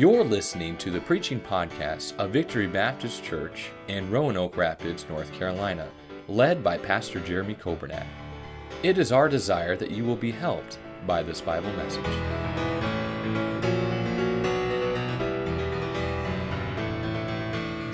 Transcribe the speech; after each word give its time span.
You're 0.00 0.24
listening 0.24 0.78
to 0.78 0.90
the 0.90 1.02
preaching 1.02 1.38
podcast 1.38 2.16
of 2.16 2.30
Victory 2.30 2.66
Baptist 2.66 3.22
Church 3.22 3.68
in 3.86 4.10
Roanoke 4.10 4.56
Rapids, 4.56 5.04
North 5.10 5.30
Carolina, 5.34 5.90
led 6.26 6.64
by 6.64 6.78
Pastor 6.78 7.20
Jeremy 7.20 7.52
Coburnack. 7.52 8.06
It 8.82 8.96
is 8.96 9.12
our 9.12 9.28
desire 9.28 9.76
that 9.76 9.90
you 9.90 10.06
will 10.06 10.16
be 10.16 10.30
helped 10.30 10.78
by 11.06 11.22
this 11.22 11.42
Bible 11.42 11.70
message. 11.74 12.02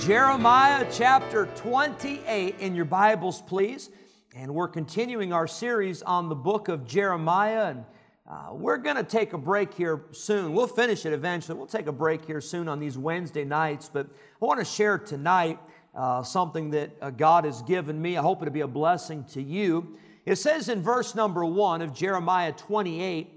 Jeremiah 0.07 0.87
chapter 0.93 1.47
28 1.57 2.61
in 2.61 2.77
your 2.77 2.85
Bibles, 2.85 3.43
please. 3.43 3.91
And 4.37 4.55
we're 4.55 4.69
continuing 4.69 5.33
our 5.33 5.49
series 5.49 6.03
on 6.03 6.29
the 6.29 6.37
book 6.37 6.69
of 6.69 6.87
Jeremiah. 6.87 7.71
And 7.71 7.85
uh, 8.29 8.49
we're 8.51 8.79
going 8.79 8.97
to 8.97 9.05
take 9.05 9.35
a 9.35 9.39
break 9.39 9.73
here 9.73 10.03
soon. 10.11 10.53
We'll 10.53 10.67
finish 10.67 11.07
it 11.07 11.13
eventually. 11.13 11.57
We'll 11.57 11.69
take 11.69 11.87
a 11.87 11.93
break 11.93 12.25
here 12.25 12.41
soon 12.41 12.67
on 12.67 12.81
these 12.81 12.99
Wednesday 12.99 13.45
nights. 13.45 13.89
But 13.93 14.09
I 14.43 14.45
want 14.45 14.59
to 14.59 14.65
share 14.65 14.99
tonight 14.99 15.61
uh, 15.95 16.25
something 16.25 16.71
that 16.71 16.91
uh, 17.01 17.11
God 17.11 17.45
has 17.45 17.63
given 17.63 18.03
me. 18.03 18.17
I 18.17 18.23
hope 18.23 18.43
it'll 18.43 18.53
be 18.53 18.63
a 18.63 18.67
blessing 18.67 19.25
to 19.33 19.41
you. 19.41 19.97
It 20.25 20.37
says 20.37 20.69
in 20.69 20.83
verse 20.83 21.15
number 21.15 21.45
one 21.45 21.83
of 21.83 21.95
Jeremiah 21.95 22.51
28 22.51 23.33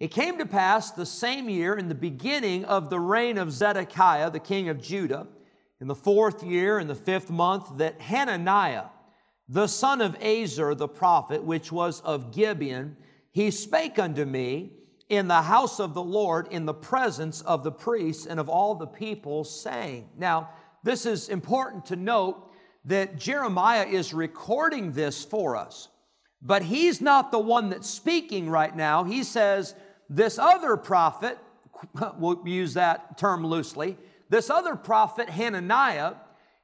It 0.00 0.08
came 0.08 0.38
to 0.38 0.46
pass 0.46 0.90
the 0.90 1.04
same 1.04 1.50
year, 1.50 1.74
in 1.74 1.88
the 1.88 1.94
beginning 1.94 2.64
of 2.64 2.88
the 2.88 3.00
reign 3.00 3.36
of 3.36 3.52
Zedekiah, 3.52 4.30
the 4.30 4.40
king 4.40 4.70
of 4.70 4.80
Judah, 4.80 5.26
in 5.78 5.88
the 5.88 5.94
fourth 5.94 6.42
year, 6.42 6.78
in 6.78 6.88
the 6.88 6.94
fifth 6.94 7.28
month, 7.28 7.76
that 7.76 8.00
Hananiah, 8.00 8.86
the 9.46 9.66
son 9.66 10.00
of 10.00 10.18
Azur 10.20 10.74
the 10.74 10.88
prophet, 10.88 11.44
which 11.44 11.70
was 11.70 12.00
of 12.00 12.32
Gibeon, 12.32 12.96
he 13.32 13.50
spake 13.50 13.98
unto 13.98 14.24
me 14.24 14.72
in 15.08 15.26
the 15.28 15.42
house 15.42 15.80
of 15.80 15.94
the 15.94 16.02
Lord 16.02 16.48
in 16.50 16.64
the 16.64 16.74
presence 16.74 17.40
of 17.42 17.64
the 17.64 17.72
priests 17.72 18.26
and 18.26 18.38
of 18.38 18.48
all 18.48 18.74
the 18.74 18.86
people, 18.86 19.44
saying, 19.44 20.08
Now, 20.16 20.50
this 20.84 21.06
is 21.06 21.28
important 21.28 21.86
to 21.86 21.96
note 21.96 22.50
that 22.84 23.16
Jeremiah 23.16 23.86
is 23.86 24.12
recording 24.12 24.92
this 24.92 25.24
for 25.24 25.56
us, 25.56 25.88
but 26.40 26.62
he's 26.62 27.00
not 27.00 27.30
the 27.30 27.38
one 27.38 27.70
that's 27.70 27.88
speaking 27.88 28.50
right 28.50 28.74
now. 28.74 29.04
He 29.04 29.22
says, 29.22 29.74
This 30.08 30.38
other 30.38 30.76
prophet, 30.76 31.38
we'll 32.18 32.46
use 32.46 32.74
that 32.74 33.16
term 33.18 33.46
loosely, 33.46 33.96
this 34.28 34.50
other 34.50 34.76
prophet, 34.76 35.28
Hananiah, 35.28 36.14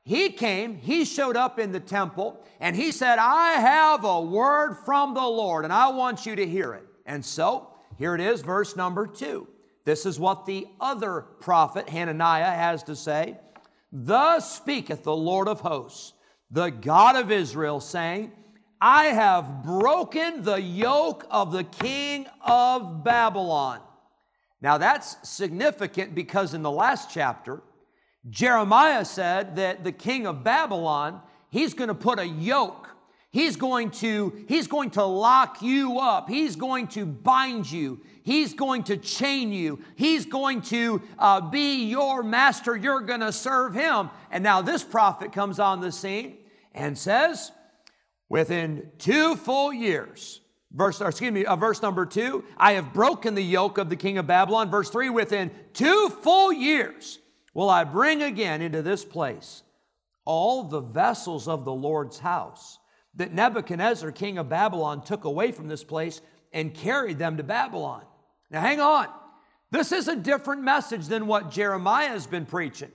he 0.09 0.31
came, 0.31 0.77
he 0.77 1.05
showed 1.05 1.37
up 1.37 1.59
in 1.59 1.71
the 1.71 1.81
temple, 1.81 2.43
and 2.61 2.75
he 2.75 2.93
said, 2.93 3.19
I 3.19 3.53
have 3.61 4.05
a 4.05 4.23
word 4.23 4.77
from 4.87 5.13
the 5.13 5.21
Lord, 5.21 5.65
and 5.65 5.73
I 5.73 5.91
want 5.91 6.25
you 6.25 6.35
to 6.35 6.47
hear 6.47 6.73
it. 6.73 6.87
And 7.05 7.23
so, 7.23 7.69
here 7.99 8.15
it 8.15 8.23
is, 8.23 8.41
verse 8.41 8.75
number 8.75 9.07
two. 9.07 9.47
This 9.85 10.07
is 10.07 10.19
what 10.19 10.47
the 10.47 10.67
other 10.81 11.21
prophet, 11.21 11.91
Hananiah, 11.91 12.53
has 12.53 12.83
to 12.85 12.97
say. 12.97 13.37
Thus 13.93 14.51
speaketh 14.57 15.03
the 15.03 15.15
Lord 15.15 15.47
of 15.47 15.61
hosts, 15.61 16.15
the 16.51 16.71
God 16.71 17.15
of 17.15 17.31
Israel, 17.31 17.79
saying, 17.79 18.33
I 18.81 19.09
have 19.09 19.63
broken 19.63 20.43
the 20.43 20.63
yoke 20.63 21.27
of 21.31 21.53
the 21.53 21.65
king 21.65 22.27
of 22.41 23.05
Babylon. 23.05 23.81
Now 24.63 24.79
that's 24.79 25.29
significant 25.29 26.15
because 26.15 26.55
in 26.55 26.63
the 26.63 26.71
last 26.71 27.11
chapter, 27.11 27.63
Jeremiah 28.29 29.05
said 29.05 29.57
that 29.57 29.85
the 29.85 29.93
king 29.93 30.27
of 30.27 30.45
Babylon, 30.45 31.21
he's 31.51 31.75
going 31.75 31.89
to 31.89 31.95
put 31.95 32.19
a 32.19 32.27
yoke. 32.27 32.89
He's 33.31 33.57
going 33.57 33.91
to 33.93 34.45
he's 34.49 34.67
going 34.67 34.91
to 34.93 35.05
lock 35.05 35.61
you 35.61 35.99
up. 35.99 36.29
He's 36.29 36.57
going 36.57 36.89
to 36.89 37.05
bind 37.05 37.71
you. 37.71 38.01
He's 38.23 38.55
going 38.55 38.85
to 38.85 38.97
chain 38.97 39.53
you. 39.53 39.81
He's 39.97 40.27
going 40.27 40.63
to 40.63 41.03
uh, 41.19 41.43
be 41.43 41.85
your 41.85 42.23
master. 42.23 42.77
You're 42.77 43.01
going 43.01 43.21
to 43.21 43.33
serve 43.33 43.75
him. 43.75 44.11
And 44.31 44.43
now 44.43 44.63
this 44.63 44.83
prophet 44.83 45.33
comes 45.33 45.59
on 45.59 45.81
the 45.81 45.93
scene 45.93 46.39
and 46.75 46.97
says, 46.97 47.53
within 48.29 48.91
two 48.99 49.37
full 49.37 49.73
years, 49.73 50.41
verse 50.73 51.01
excuse 51.01 51.33
me, 51.33 51.45
uh, 51.45 51.57
verse 51.57 51.81
number 51.83 52.07
two, 52.07 52.45
I 52.57 52.73
have 52.73 52.93
broken 52.93 53.35
the 53.35 53.43
yoke 53.43 53.79
of 53.79 53.91
the 53.91 53.97
king 53.97 54.19
of 54.19 54.27
Babylon. 54.27 54.71
Verse 54.71 54.91
three, 54.91 55.11
within 55.11 55.51
two 55.75 56.09
full 56.23 56.53
years 56.53 57.19
will 57.59 57.71
I 57.71 57.83
bring 57.83 58.23
again 58.23 58.63
into 58.63 58.83
this 58.83 59.05
place 59.05 59.65
all 60.25 60.63
the 60.63 60.81
vessels 60.81 61.49
of 61.49 61.65
the 61.65 61.73
Lord's 61.73 62.21
house 62.21 62.79
that 63.17 63.33
Nebuchadnezzar, 63.33 64.13
king 64.13 64.39
of 64.39 64.49
Babylon, 64.49 65.03
took 65.03 65.25
away 65.25 65.51
from 65.51 65.67
this 65.67 65.83
place 65.83 66.21
and 66.53 66.73
carried 66.73 67.19
them 67.19 67.37
to 67.37 67.43
Babylon. 67.43 68.05
Now, 68.49 68.61
hang 68.61 68.81
on. 68.81 69.09
This 69.73 69.91
is 69.91 70.07
a 70.07 70.15
different 70.15 70.63
message 70.63 71.09
than 71.09 71.27
what 71.27 71.51
Jeremiah 71.51 72.11
has 72.11 72.29
been 72.29 72.47
preaching. 72.47 72.93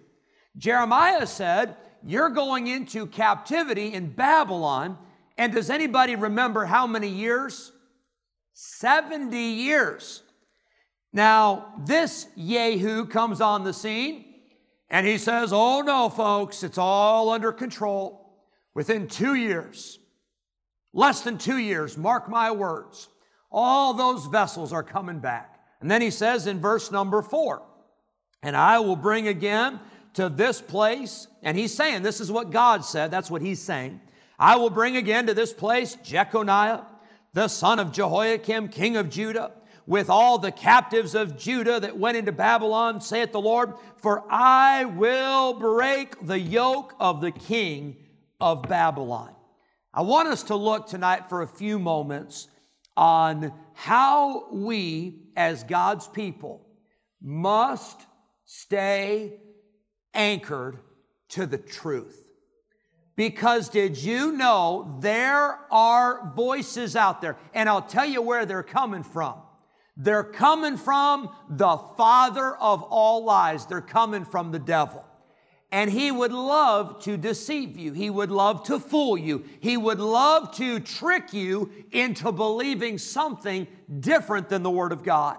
Jeremiah 0.56 1.28
said, 1.28 1.75
You're 2.02 2.29
going 2.29 2.68
into 2.68 3.07
captivity 3.07 3.94
in 3.94 4.12
Babylon. 4.12 4.97
And 5.38 5.52
does 5.52 5.69
anybody 5.69 6.16
remember 6.16 6.63
how 6.63 6.88
many 6.88 7.09
years? 7.09 7.73
70 8.53 9.38
years. 9.38 10.23
Now, 11.12 11.73
this 11.85 12.28
Yehu 12.38 13.09
comes 13.09 13.41
on 13.41 13.66
the 13.66 13.73
scene 13.73 14.29
and 14.93 15.07
he 15.07 15.17
says, 15.17 15.51
Oh 15.51 15.81
no, 15.81 16.07
folks, 16.07 16.63
it's 16.63 16.77
all 16.77 17.31
under 17.31 17.51
control. 17.51 18.31
Within 18.75 19.07
two 19.07 19.33
years, 19.33 19.97
less 20.93 21.21
than 21.21 21.39
two 21.39 21.57
years, 21.57 21.97
mark 21.97 22.29
my 22.29 22.51
words, 22.51 23.09
all 23.51 23.95
those 23.95 24.27
vessels 24.27 24.71
are 24.71 24.83
coming 24.83 25.19
back. 25.19 25.59
And 25.81 25.89
then 25.89 26.01
he 26.01 26.11
says 26.11 26.45
in 26.45 26.61
verse 26.61 26.91
number 26.91 27.23
four, 27.23 27.63
And 28.43 28.55
I 28.55 28.79
will 28.79 28.95
bring 28.95 29.27
again 29.27 29.79
to 30.13 30.29
this 30.29 30.61
place, 30.61 31.27
and 31.41 31.57
he's 31.57 31.73
saying, 31.73 32.03
This 32.03 32.21
is 32.21 32.31
what 32.31 32.51
God 32.51 32.85
said, 32.85 33.09
that's 33.09 33.31
what 33.31 33.41
he's 33.41 33.61
saying. 33.61 33.99
I 34.37 34.57
will 34.57 34.69
bring 34.69 34.95
again 34.95 35.25
to 35.25 35.33
this 35.33 35.53
place 35.53 35.95
Jeconiah, 36.03 36.81
the 37.33 37.47
son 37.47 37.79
of 37.79 37.91
Jehoiakim, 37.91 38.67
king 38.67 38.95
of 38.97 39.09
Judah 39.09 39.53
with 39.85 40.09
all 40.09 40.38
the 40.38 40.51
captives 40.51 41.16
of 41.16 41.38
Judah 41.38 41.79
that 41.79 41.97
went 41.97 42.17
into 42.17 42.31
Babylon, 42.31 43.01
saith 43.01 43.31
the 43.31 43.41
Lord, 43.41 43.73
for 43.97 44.23
I 44.29 44.85
will 44.85 45.53
break 45.53 46.25
the 46.25 46.39
yoke 46.39 46.94
of 46.99 47.21
the 47.21 47.31
king 47.31 47.97
of 48.39 48.63
Babylon. 48.63 49.33
I 49.93 50.01
want 50.01 50.27
us 50.27 50.43
to 50.43 50.55
look 50.55 50.88
tonight 50.88 51.29
for 51.29 51.41
a 51.41 51.47
few 51.47 51.77
moments 51.79 52.47
on 52.95 53.53
how 53.73 54.47
we, 54.51 55.29
as 55.35 55.63
God's 55.63 56.07
people, 56.07 56.66
must 57.22 58.01
stay 58.45 59.39
anchored 60.13 60.79
to 61.29 61.45
the 61.45 61.57
truth. 61.57 62.19
Because 63.16 63.69
did 63.69 63.97
you 63.97 64.31
know 64.31 64.97
there 64.99 65.59
are 65.72 66.33
voices 66.35 66.95
out 66.95 67.22
there, 67.22 67.38
and 67.53 67.69
I'll 67.69 67.81
tell 67.81 68.05
you 68.05 68.22
where 68.22 68.45
they're 68.45 68.63
coming 68.63 69.03
from. 69.03 69.35
They're 69.95 70.23
coming 70.23 70.77
from 70.77 71.29
the 71.49 71.77
father 71.97 72.55
of 72.55 72.81
all 72.83 73.23
lies. 73.23 73.65
They're 73.65 73.81
coming 73.81 74.25
from 74.25 74.51
the 74.51 74.59
devil. 74.59 75.05
And 75.71 75.89
he 75.89 76.11
would 76.11 76.31
love 76.31 77.01
to 77.03 77.17
deceive 77.17 77.77
you. 77.77 77.93
He 77.93 78.09
would 78.09 78.29
love 78.29 78.63
to 78.65 78.79
fool 78.79 79.17
you. 79.17 79.43
He 79.59 79.75
would 79.75 79.99
love 79.99 80.55
to 80.57 80.79
trick 80.79 81.33
you 81.33 81.71
into 81.91 82.31
believing 82.31 82.99
something 82.99 83.67
different 83.99 84.49
than 84.49 84.61
the 84.61 84.69
Word 84.69 84.91
of 84.91 85.03
God. 85.03 85.37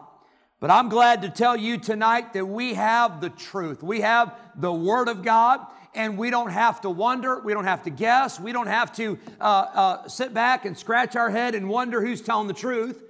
But 0.58 0.70
I'm 0.70 0.88
glad 0.88 1.22
to 1.22 1.28
tell 1.28 1.56
you 1.56 1.78
tonight 1.78 2.32
that 2.32 2.46
we 2.46 2.74
have 2.74 3.20
the 3.20 3.30
truth. 3.30 3.82
We 3.82 4.00
have 4.00 4.34
the 4.56 4.72
Word 4.72 5.08
of 5.08 5.22
God, 5.22 5.60
and 5.94 6.18
we 6.18 6.30
don't 6.30 6.50
have 6.50 6.80
to 6.80 6.90
wonder. 6.90 7.40
We 7.40 7.54
don't 7.54 7.66
have 7.66 7.84
to 7.84 7.90
guess. 7.90 8.40
We 8.40 8.50
don't 8.50 8.66
have 8.66 8.92
to 8.96 9.18
uh, 9.40 9.44
uh, 9.44 10.08
sit 10.08 10.34
back 10.34 10.64
and 10.64 10.76
scratch 10.76 11.14
our 11.14 11.30
head 11.30 11.54
and 11.54 11.68
wonder 11.68 12.04
who's 12.04 12.20
telling 12.20 12.48
the 12.48 12.54
truth. 12.54 13.02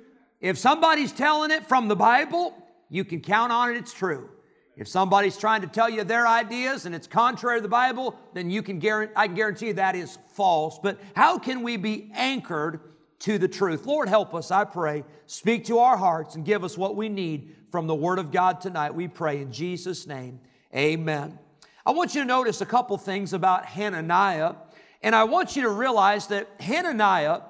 If 0.45 0.59
somebody's 0.59 1.11
telling 1.11 1.51
it 1.51 1.67
from 1.67 1.89
the 1.89 1.97
Bible, 1.97 2.55
you 2.91 3.03
can 3.03 3.23
count 3.23 3.51
on 3.51 3.71
it, 3.71 3.79
it's 3.79 3.95
true. 3.95 4.29
If 4.77 4.87
somebody's 4.87 5.39
trying 5.39 5.63
to 5.63 5.67
tell 5.67 5.89
you 5.89 6.05
their 6.05 6.29
ideas 6.29 6.85
and 6.85 6.95
it's 6.95 7.07
contrary 7.07 7.61
to 7.61 7.63
the 7.63 7.69
Bible, 7.69 8.15
then 8.35 8.51
you 8.51 8.63
can 8.63 8.79
guarantee, 8.79 9.15
I 9.17 9.27
can 9.27 9.37
guarantee 9.37 9.73
that 9.73 9.97
is 9.97 10.19
false. 10.35 10.79
But 10.79 11.01
how 11.17 11.39
can 11.39 11.63
we 11.63 11.79
be 11.79 12.11
anchored 12.13 12.81
to 13.21 13.39
the 13.39 13.49
truth? 13.49 13.87
Lord, 13.87 14.07
help 14.07 14.35
us, 14.35 14.51
I 14.51 14.65
pray. 14.65 15.05
Speak 15.25 15.65
to 15.65 15.79
our 15.79 15.97
hearts 15.97 16.35
and 16.35 16.45
give 16.45 16.63
us 16.63 16.77
what 16.77 16.95
we 16.95 17.09
need 17.09 17.57
from 17.73 17.87
the 17.87 17.95
Word 17.95 18.19
of 18.19 18.31
God 18.31 18.61
tonight. 18.61 18.95
We 18.95 19.09
pray 19.09 19.41
in 19.41 19.51
Jesus' 19.51 20.07
name. 20.07 20.41
Amen. 20.77 21.39
I 21.87 21.93
want 21.93 22.15
you 22.15 22.21
to 22.21 22.27
notice 22.27 22.61
a 22.61 22.67
couple 22.67 22.99
things 22.99 23.33
about 23.33 23.65
Hananiah, 23.65 24.57
and 25.03 25.15
I 25.15 25.25
want 25.25 25.57
you 25.57 25.63
to 25.63 25.71
realize 25.71 26.27
that 26.27 26.51
Hananiah 26.61 27.41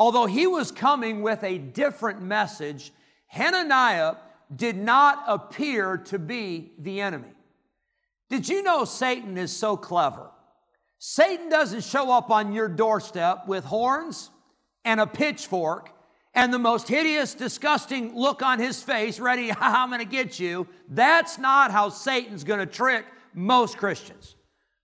Although 0.00 0.24
he 0.24 0.46
was 0.46 0.72
coming 0.72 1.20
with 1.20 1.44
a 1.44 1.58
different 1.58 2.22
message, 2.22 2.90
Hananiah 3.26 4.14
did 4.54 4.76
not 4.76 5.22
appear 5.28 5.98
to 5.98 6.18
be 6.18 6.72
the 6.78 7.02
enemy. 7.02 7.34
Did 8.30 8.48
you 8.48 8.62
know 8.62 8.86
Satan 8.86 9.36
is 9.36 9.54
so 9.54 9.76
clever? 9.76 10.30
Satan 10.98 11.50
doesn't 11.50 11.84
show 11.84 12.10
up 12.10 12.30
on 12.30 12.54
your 12.54 12.66
doorstep 12.66 13.46
with 13.46 13.64
horns 13.66 14.30
and 14.86 15.00
a 15.00 15.06
pitchfork 15.06 15.90
and 16.32 16.50
the 16.50 16.58
most 16.58 16.88
hideous, 16.88 17.34
disgusting 17.34 18.16
look 18.16 18.40
on 18.42 18.58
his 18.58 18.82
face, 18.82 19.20
ready, 19.20 19.52
I'm 19.60 19.90
going 19.90 20.00
to 20.00 20.06
get 20.06 20.40
you. 20.40 20.66
That's 20.88 21.36
not 21.36 21.72
how 21.72 21.90
Satan's 21.90 22.44
going 22.44 22.60
to 22.60 22.66
trick 22.66 23.04
most 23.34 23.76
Christians. 23.76 24.34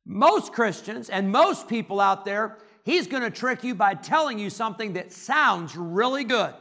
Most 0.04 0.52
Christians 0.52 1.08
and 1.08 1.32
most 1.32 1.68
people 1.68 2.00
out 2.00 2.26
there, 2.26 2.58
he's 2.86 3.06
going 3.06 3.22
to 3.22 3.30
trick 3.30 3.62
you 3.62 3.74
by 3.74 3.92
telling 3.92 4.38
you 4.38 4.48
something 4.48 4.94
that 4.94 5.12
sounds 5.12 5.76
really 5.76 6.24
good. 6.24 6.54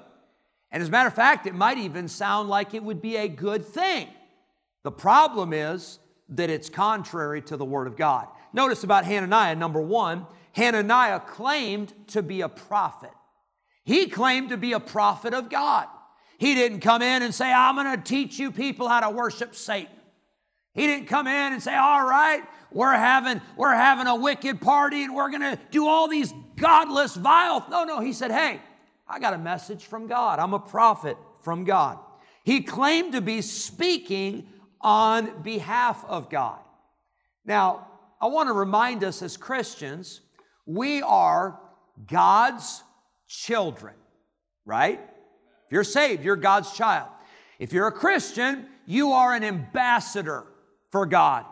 And 0.71 0.83
as 0.83 0.89
a 0.89 0.91
matter 0.91 1.07
of 1.07 1.13
fact, 1.13 1.47
it 1.47 1.55
might 1.55 1.77
even 1.77 2.09
sound 2.09 2.49
like 2.49 2.73
it 2.73 2.83
would 2.83 3.01
be 3.01 3.15
a 3.15 3.29
good 3.29 3.65
thing. 3.65 4.09
The 4.83 4.91
problem 4.91 5.53
is 5.53 5.99
that 6.29 6.49
it's 6.49 6.67
contrary 6.67 7.41
to 7.43 7.55
the 7.55 7.63
Word 7.63 7.87
of 7.87 7.95
God. 7.95 8.27
Notice 8.51 8.83
about 8.83 9.05
Hananiah, 9.05 9.55
number 9.55 9.79
one, 9.79 10.25
Hananiah 10.53 11.19
claimed 11.19 11.93
to 12.07 12.21
be 12.21 12.41
a 12.41 12.49
prophet. 12.49 13.11
He 13.83 14.07
claimed 14.07 14.49
to 14.49 14.57
be 14.57 14.73
a 14.73 14.79
prophet 14.79 15.33
of 15.33 15.49
God. 15.49 15.87
He 16.37 16.55
didn't 16.55 16.79
come 16.79 17.01
in 17.01 17.21
and 17.21 17.33
say, 17.33 17.51
I'm 17.53 17.75
going 17.75 17.95
to 17.95 18.03
teach 18.03 18.39
you 18.39 18.51
people 18.51 18.87
how 18.87 19.01
to 19.01 19.09
worship 19.09 19.55
Satan. 19.55 19.91
He 20.73 20.87
didn't 20.87 21.07
come 21.07 21.27
in 21.27 21.53
and 21.53 21.63
say, 21.63 21.75
all 21.75 22.05
right, 22.05 22.43
we're 22.75 22.93
having, 22.93 23.39
we're 23.55 23.73
having 23.73 24.05
a 24.05 24.15
wicked 24.15 24.59
party 24.59 25.05
and 25.05 25.15
we're 25.15 25.29
going 25.29 25.41
to 25.41 25.57
do 25.71 25.87
all 25.87 26.09
these 26.09 26.33
godless, 26.57 27.15
vile. 27.15 27.65
No, 27.71 27.85
no. 27.85 28.01
He 28.01 28.11
said, 28.11 28.31
hey, 28.31 28.59
I 29.07 29.17
got 29.17 29.33
a 29.33 29.37
message 29.37 29.85
from 29.85 30.07
God. 30.07 30.39
I'm 30.39 30.53
a 30.53 30.59
prophet 30.59 31.17
from 31.41 31.63
God. 31.63 31.97
He 32.43 32.61
claimed 32.61 33.13
to 33.13 33.21
be 33.21 33.41
speaking 33.41 34.49
on 34.81 35.41
behalf 35.41 36.03
of 36.05 36.29
God. 36.29 36.59
Now, 37.45 37.87
I 38.19 38.27
want 38.27 38.49
to 38.49 38.53
remind 38.53 39.05
us 39.05 39.21
as 39.21 39.37
Christians, 39.37 40.19
we 40.65 41.01
are 41.01 41.57
God's 42.07 42.83
children, 43.25 43.93
right? 44.65 44.99
If 44.99 45.71
you're 45.71 45.85
saved, 45.85 46.25
you're 46.25 46.35
God's 46.35 46.73
child. 46.73 47.07
If 47.57 47.71
you're 47.71 47.87
a 47.87 47.91
Christian, 47.91 48.65
you 48.85 49.13
are 49.13 49.33
an 49.33 49.45
ambassador 49.45 50.43
for 50.91 51.05
God. 51.05 51.45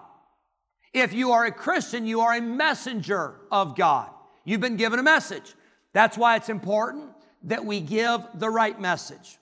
If 0.93 1.13
you 1.13 1.31
are 1.31 1.45
a 1.45 1.51
Christian, 1.51 2.05
you 2.05 2.21
are 2.21 2.35
a 2.35 2.41
messenger 2.41 3.35
of 3.51 3.75
God. 3.75 4.09
You've 4.45 4.61
been 4.61 4.77
given 4.77 4.99
a 4.99 5.03
message. 5.03 5.53
That's 5.91 6.17
why 6.17 6.35
it's 6.35 6.49
important 6.49 7.09
that 7.43 7.65
we 7.65 7.79
give 7.79 8.21
the 8.35 8.49
right 8.49 8.79
message. 8.79 9.37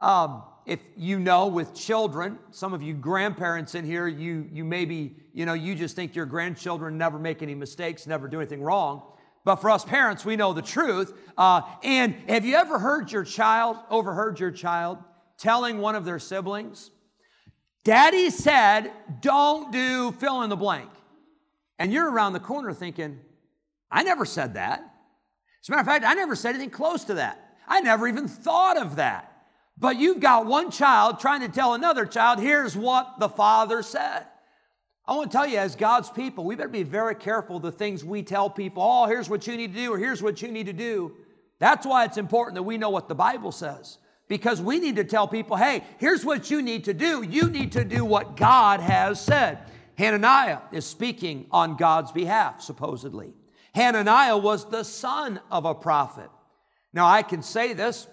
Um, 0.00 0.42
if 0.66 0.80
you 0.96 1.18
know 1.18 1.46
with 1.46 1.74
children, 1.74 2.38
some 2.50 2.72
of 2.74 2.82
you 2.82 2.94
grandparents 2.94 3.74
in 3.74 3.84
here, 3.84 4.08
you, 4.08 4.48
you 4.50 4.64
maybe, 4.64 5.16
you 5.32 5.46
know, 5.46 5.52
you 5.52 5.74
just 5.74 5.94
think 5.94 6.16
your 6.16 6.26
grandchildren 6.26 6.98
never 6.98 7.18
make 7.18 7.42
any 7.42 7.54
mistakes, 7.54 8.06
never 8.06 8.28
do 8.28 8.40
anything 8.40 8.62
wrong. 8.62 9.02
But 9.44 9.56
for 9.56 9.70
us 9.70 9.84
parents, 9.84 10.24
we 10.24 10.36
know 10.36 10.54
the 10.54 10.62
truth. 10.62 11.12
Uh, 11.36 11.62
and 11.82 12.14
have 12.28 12.44
you 12.44 12.56
ever 12.56 12.78
heard 12.78 13.12
your 13.12 13.24
child, 13.24 13.76
overheard 13.90 14.40
your 14.40 14.50
child 14.50 14.98
telling 15.36 15.78
one 15.78 15.94
of 15.94 16.04
their 16.04 16.18
siblings, 16.18 16.90
Daddy 17.84 18.30
said, 18.30 18.90
don't 19.20 19.70
do 19.70 20.12
fill 20.12 20.42
in 20.42 20.50
the 20.50 20.56
blank. 20.56 20.90
And 21.78 21.92
you're 21.92 22.10
around 22.10 22.32
the 22.32 22.40
corner 22.40 22.72
thinking, 22.72 23.20
I 23.90 24.02
never 24.02 24.24
said 24.24 24.54
that. 24.54 24.80
As 25.62 25.68
a 25.68 25.72
matter 25.72 25.80
of 25.80 25.86
fact, 25.86 26.04
I 26.04 26.14
never 26.14 26.34
said 26.34 26.50
anything 26.50 26.70
close 26.70 27.04
to 27.04 27.14
that. 27.14 27.56
I 27.68 27.80
never 27.80 28.08
even 28.08 28.26
thought 28.28 28.78
of 28.78 28.96
that. 28.96 29.30
But 29.76 29.96
you've 29.96 30.20
got 30.20 30.46
one 30.46 30.70
child 30.70 31.20
trying 31.20 31.40
to 31.40 31.48
tell 31.48 31.74
another 31.74 32.06
child, 32.06 32.38
here's 32.38 32.76
what 32.76 33.18
the 33.18 33.28
father 33.28 33.82
said. 33.82 34.26
I 35.06 35.14
want 35.16 35.30
to 35.30 35.36
tell 35.36 35.46
you, 35.46 35.58
as 35.58 35.76
God's 35.76 36.08
people, 36.08 36.44
we 36.44 36.54
better 36.54 36.68
be 36.68 36.82
very 36.82 37.14
careful 37.14 37.58
the 37.58 37.72
things 37.72 38.04
we 38.04 38.22
tell 38.22 38.48
people. 38.48 38.82
Oh, 38.82 39.06
here's 39.06 39.28
what 39.28 39.46
you 39.46 39.56
need 39.56 39.74
to 39.74 39.80
do, 39.80 39.92
or 39.92 39.98
here's 39.98 40.22
what 40.22 40.40
you 40.40 40.48
need 40.48 40.66
to 40.66 40.72
do. 40.72 41.12
That's 41.58 41.84
why 41.84 42.04
it's 42.04 42.16
important 42.16 42.54
that 42.54 42.62
we 42.62 42.78
know 42.78 42.90
what 42.90 43.08
the 43.08 43.14
Bible 43.14 43.52
says. 43.52 43.98
Because 44.28 44.60
we 44.60 44.78
need 44.80 44.96
to 44.96 45.04
tell 45.04 45.28
people, 45.28 45.56
hey, 45.56 45.84
here's 45.98 46.24
what 46.24 46.50
you 46.50 46.62
need 46.62 46.84
to 46.84 46.94
do. 46.94 47.22
You 47.22 47.48
need 47.48 47.72
to 47.72 47.84
do 47.84 48.04
what 48.04 48.36
God 48.36 48.80
has 48.80 49.20
said. 49.20 49.58
Hananiah 49.96 50.60
is 50.72 50.86
speaking 50.86 51.46
on 51.50 51.76
God's 51.76 52.10
behalf, 52.10 52.60
supposedly. 52.60 53.32
Hananiah 53.74 54.38
was 54.38 54.68
the 54.70 54.82
son 54.82 55.40
of 55.50 55.64
a 55.64 55.74
prophet. 55.74 56.30
Now, 56.92 57.06
I 57.06 57.22
can 57.22 57.42
say 57.42 57.72
this 57.74 58.06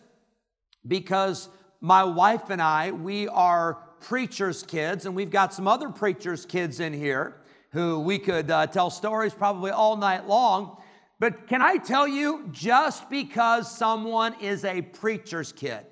because 0.87 1.49
my 1.79 2.03
wife 2.03 2.49
and 2.49 2.61
I, 2.61 2.91
we 2.91 3.27
are 3.27 3.75
preacher's 3.99 4.63
kids, 4.63 5.05
and 5.05 5.15
we've 5.15 5.29
got 5.29 5.53
some 5.53 5.67
other 5.67 5.89
preacher's 5.89 6.45
kids 6.45 6.79
in 6.79 6.93
here 6.93 7.37
who 7.71 7.99
we 7.99 8.19
could 8.19 8.51
uh, 8.51 8.67
tell 8.67 8.89
stories 8.89 9.33
probably 9.33 9.71
all 9.71 9.95
night 9.95 10.27
long. 10.27 10.77
But 11.19 11.47
can 11.47 11.61
I 11.61 11.77
tell 11.77 12.07
you, 12.07 12.49
just 12.51 13.09
because 13.09 13.75
someone 13.75 14.35
is 14.41 14.65
a 14.65 14.81
preacher's 14.81 15.51
kid, 15.51 15.85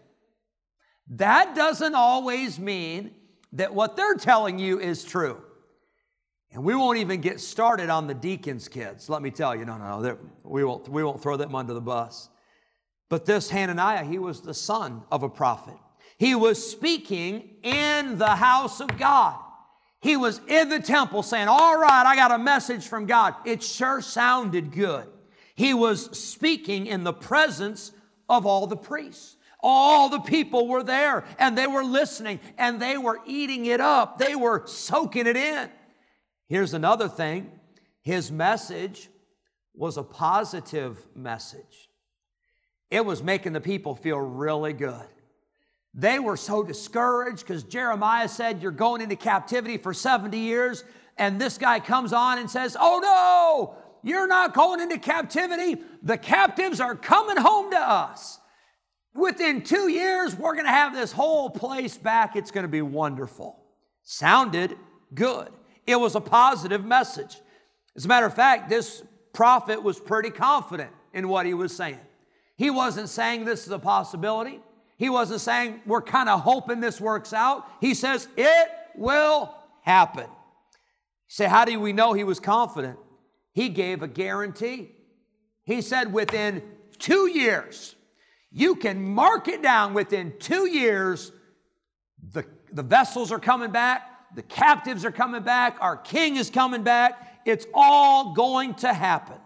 that 1.09 1.56
doesn't 1.56 1.95
always 1.95 2.59
mean 2.59 3.11
that 3.53 3.73
what 3.73 3.95
they're 3.95 4.15
telling 4.15 4.59
you 4.59 4.79
is 4.79 5.03
true. 5.03 5.41
And 6.51 6.63
we 6.63 6.75
won't 6.75 6.97
even 6.97 7.21
get 7.21 7.39
started 7.39 7.89
on 7.89 8.07
the 8.07 8.13
deacon's 8.13 8.67
kids. 8.67 9.09
Let 9.09 9.21
me 9.21 9.29
tell 9.29 9.56
you, 9.56 9.65
no, 9.65 9.77
no, 9.77 10.00
no, 10.00 10.17
we 10.44 10.63
won't, 10.63 10.88
we 10.89 11.03
won't 11.03 11.21
throw 11.21 11.38
them 11.38 11.53
under 11.53 11.73
the 11.73 11.81
bus. 11.81 12.29
But 13.07 13.25
this 13.25 13.50
Hananiah, 13.50 14.03
he 14.03 14.19
was 14.19 14.41
the 14.41 14.53
son 14.53 15.03
of 15.11 15.23
a 15.23 15.29
prophet. 15.29 15.75
He 16.17 16.35
was 16.35 16.71
speaking 16.71 17.50
in 17.63 18.17
the 18.17 18.35
house 18.35 18.81
of 18.81 18.97
God. 18.97 19.39
He 20.01 20.15
was 20.15 20.41
in 20.47 20.69
the 20.69 20.79
temple 20.79 21.23
saying, 21.23 21.47
All 21.47 21.77
right, 21.77 22.03
I 22.06 22.15
got 22.15 22.31
a 22.31 22.38
message 22.38 22.88
from 22.88 23.06
God. 23.06 23.35
It 23.45 23.63
sure 23.63 24.01
sounded 24.01 24.71
good. 24.71 25.07
He 25.56 25.73
was 25.73 26.17
speaking 26.17 26.88
in 26.88 27.03
the 27.03 27.13
presence 27.13 27.91
of 28.27 28.45
all 28.45 28.65
the 28.67 28.77
priests. 28.77 29.35
All 29.61 30.09
the 30.09 30.19
people 30.19 30.67
were 30.67 30.83
there 30.83 31.25
and 31.38 31.57
they 31.57 31.67
were 31.67 31.83
listening 31.83 32.39
and 32.57 32.81
they 32.81 32.97
were 32.97 33.19
eating 33.25 33.65
it 33.65 33.81
up. 33.81 34.17
They 34.17 34.35
were 34.35 34.63
soaking 34.65 35.27
it 35.27 35.35
in. 35.35 35.69
Here's 36.47 36.73
another 36.73 37.07
thing 37.07 37.51
his 38.01 38.31
message 38.31 39.09
was 39.73 39.97
a 39.97 40.03
positive 40.03 41.06
message, 41.15 41.89
it 42.89 43.06
was 43.06 43.21
making 43.21 43.53
the 43.53 43.61
people 43.61 43.95
feel 43.95 44.19
really 44.19 44.73
good. 44.73 45.06
They 45.94 46.19
were 46.19 46.38
so 46.38 46.63
discouraged 46.63 47.39
because 47.39 47.63
Jeremiah 47.63 48.27
said, 48.27 48.61
You're 48.61 48.71
going 48.71 49.01
into 49.01 49.15
captivity 49.15 49.77
for 49.77 49.94
70 49.94 50.38
years. 50.38 50.83
And 51.17 51.41
this 51.41 51.57
guy 51.57 51.79
comes 51.79 52.13
on 52.13 52.38
and 52.38 52.50
says, 52.50 52.77
Oh 52.79 53.00
no, 53.01 53.75
you're 54.03 54.27
not 54.27 54.53
going 54.53 54.79
into 54.79 54.97
captivity. 54.97 55.81
The 56.03 56.17
captives 56.17 56.79
are 56.79 56.95
coming 56.95 57.38
home 57.38 57.71
to 57.71 57.77
us. 57.77 58.39
Within 59.19 59.64
two 59.64 59.90
years, 59.90 60.35
we're 60.35 60.54
going 60.54 60.66
to 60.66 60.71
have 60.71 60.94
this 60.94 61.11
whole 61.11 61.49
place 61.49 61.97
back. 61.97 62.35
It's 62.35 62.52
going 62.52 62.64
to 62.64 62.69
be 62.69 62.81
wonderful. 62.81 63.61
Sounded 64.04 64.78
good. 65.14 65.49
It 65.85 65.97
was 65.97 66.16
a 66.16 66.21
positive 66.21 66.85
message. 66.85 67.38
As 67.95 68.06
a 68.06 68.07
matter 68.07 68.26
of 68.26 68.33
fact, 68.33 68.69
this 68.69 69.04
prophet 69.33 69.83
was 69.83 69.99
pretty 69.99 70.30
confident 70.30 70.92
in 71.14 71.28
what 71.28 71.45
he 71.45 71.54
was 71.54 71.76
saying. 71.76 71.99
He 72.56 72.69
wasn't 72.69 73.09
saying 73.09 73.45
this 73.45 73.66
is 73.66 73.71
a 73.71 73.80
possibility. 73.80 74.61
He 74.97 75.09
wasn't 75.09 75.42
saying, 75.42 75.81
we're 75.85 76.02
kind 76.02 76.30
of 76.30 76.42
hoping 76.42 76.80
this 76.80 77.02
works 77.02 77.33
out. 77.33 77.66
He 77.81 77.94
says, 77.94 78.28
it 78.38 78.69
will 78.95 79.54
happen. 79.81 80.28
Say, 81.28 81.45
how 81.45 81.66
do 81.66 81.78
we 81.80 81.94
know 81.94 82.14
he 82.14 82.23
was 82.23 82.40
confident? 82.40 82.97
He 83.54 83.69
gave 83.69 84.02
a 84.02 84.07
guarantee. 84.07 84.92
He 85.64 85.81
said, 85.81 86.14
within 86.14 86.64
two 86.97 87.28
years, 87.28 87.95
you 88.51 88.75
can 88.75 89.03
mark 89.03 89.47
it 89.47 89.61
down 89.61 89.94
within 89.94 90.33
two 90.39 90.68
years, 90.68 91.31
the, 92.31 92.45
the 92.71 92.83
vessels 92.83 93.31
are 93.31 93.39
coming 93.39 93.71
back, 93.71 94.35
the 94.35 94.41
captives 94.44 95.06
are 95.06 95.11
coming 95.11 95.44
back, 95.44 95.77
our 95.81 95.97
king 95.97 96.35
is 96.35 96.49
coming 96.49 96.83
back. 96.83 97.41
It's 97.45 97.65
all 97.73 98.33
going 98.33 98.75
to 98.75 98.94
happen. 98.94 99.37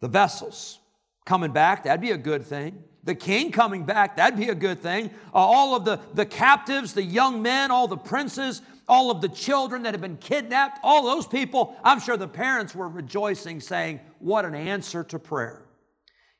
The 0.00 0.08
vessels 0.08 0.78
coming 1.24 1.52
back, 1.52 1.84
that'd 1.84 2.00
be 2.00 2.10
a 2.12 2.18
good 2.18 2.44
thing 2.44 2.82
the 3.06 3.14
king 3.14 3.52
coming 3.52 3.84
back, 3.84 4.16
that'd 4.16 4.38
be 4.38 4.48
a 4.48 4.54
good 4.54 4.82
thing. 4.82 5.10
Uh, 5.32 5.38
all 5.38 5.76
of 5.76 5.84
the, 5.84 6.00
the 6.14 6.26
captives, 6.26 6.92
the 6.92 7.02
young 7.02 7.40
men, 7.40 7.70
all 7.70 7.86
the 7.86 7.96
princes, 7.96 8.62
all 8.88 9.12
of 9.12 9.20
the 9.20 9.28
children 9.28 9.84
that 9.84 9.94
have 9.94 10.00
been 10.00 10.16
kidnapped, 10.16 10.80
all 10.82 11.04
those 11.04 11.26
people, 11.26 11.76
I'm 11.84 12.00
sure 12.00 12.16
the 12.16 12.28
parents 12.28 12.74
were 12.74 12.88
rejoicing, 12.88 13.60
saying, 13.60 14.00
What 14.18 14.44
an 14.44 14.56
answer 14.56 15.04
to 15.04 15.20
prayer. 15.20 15.62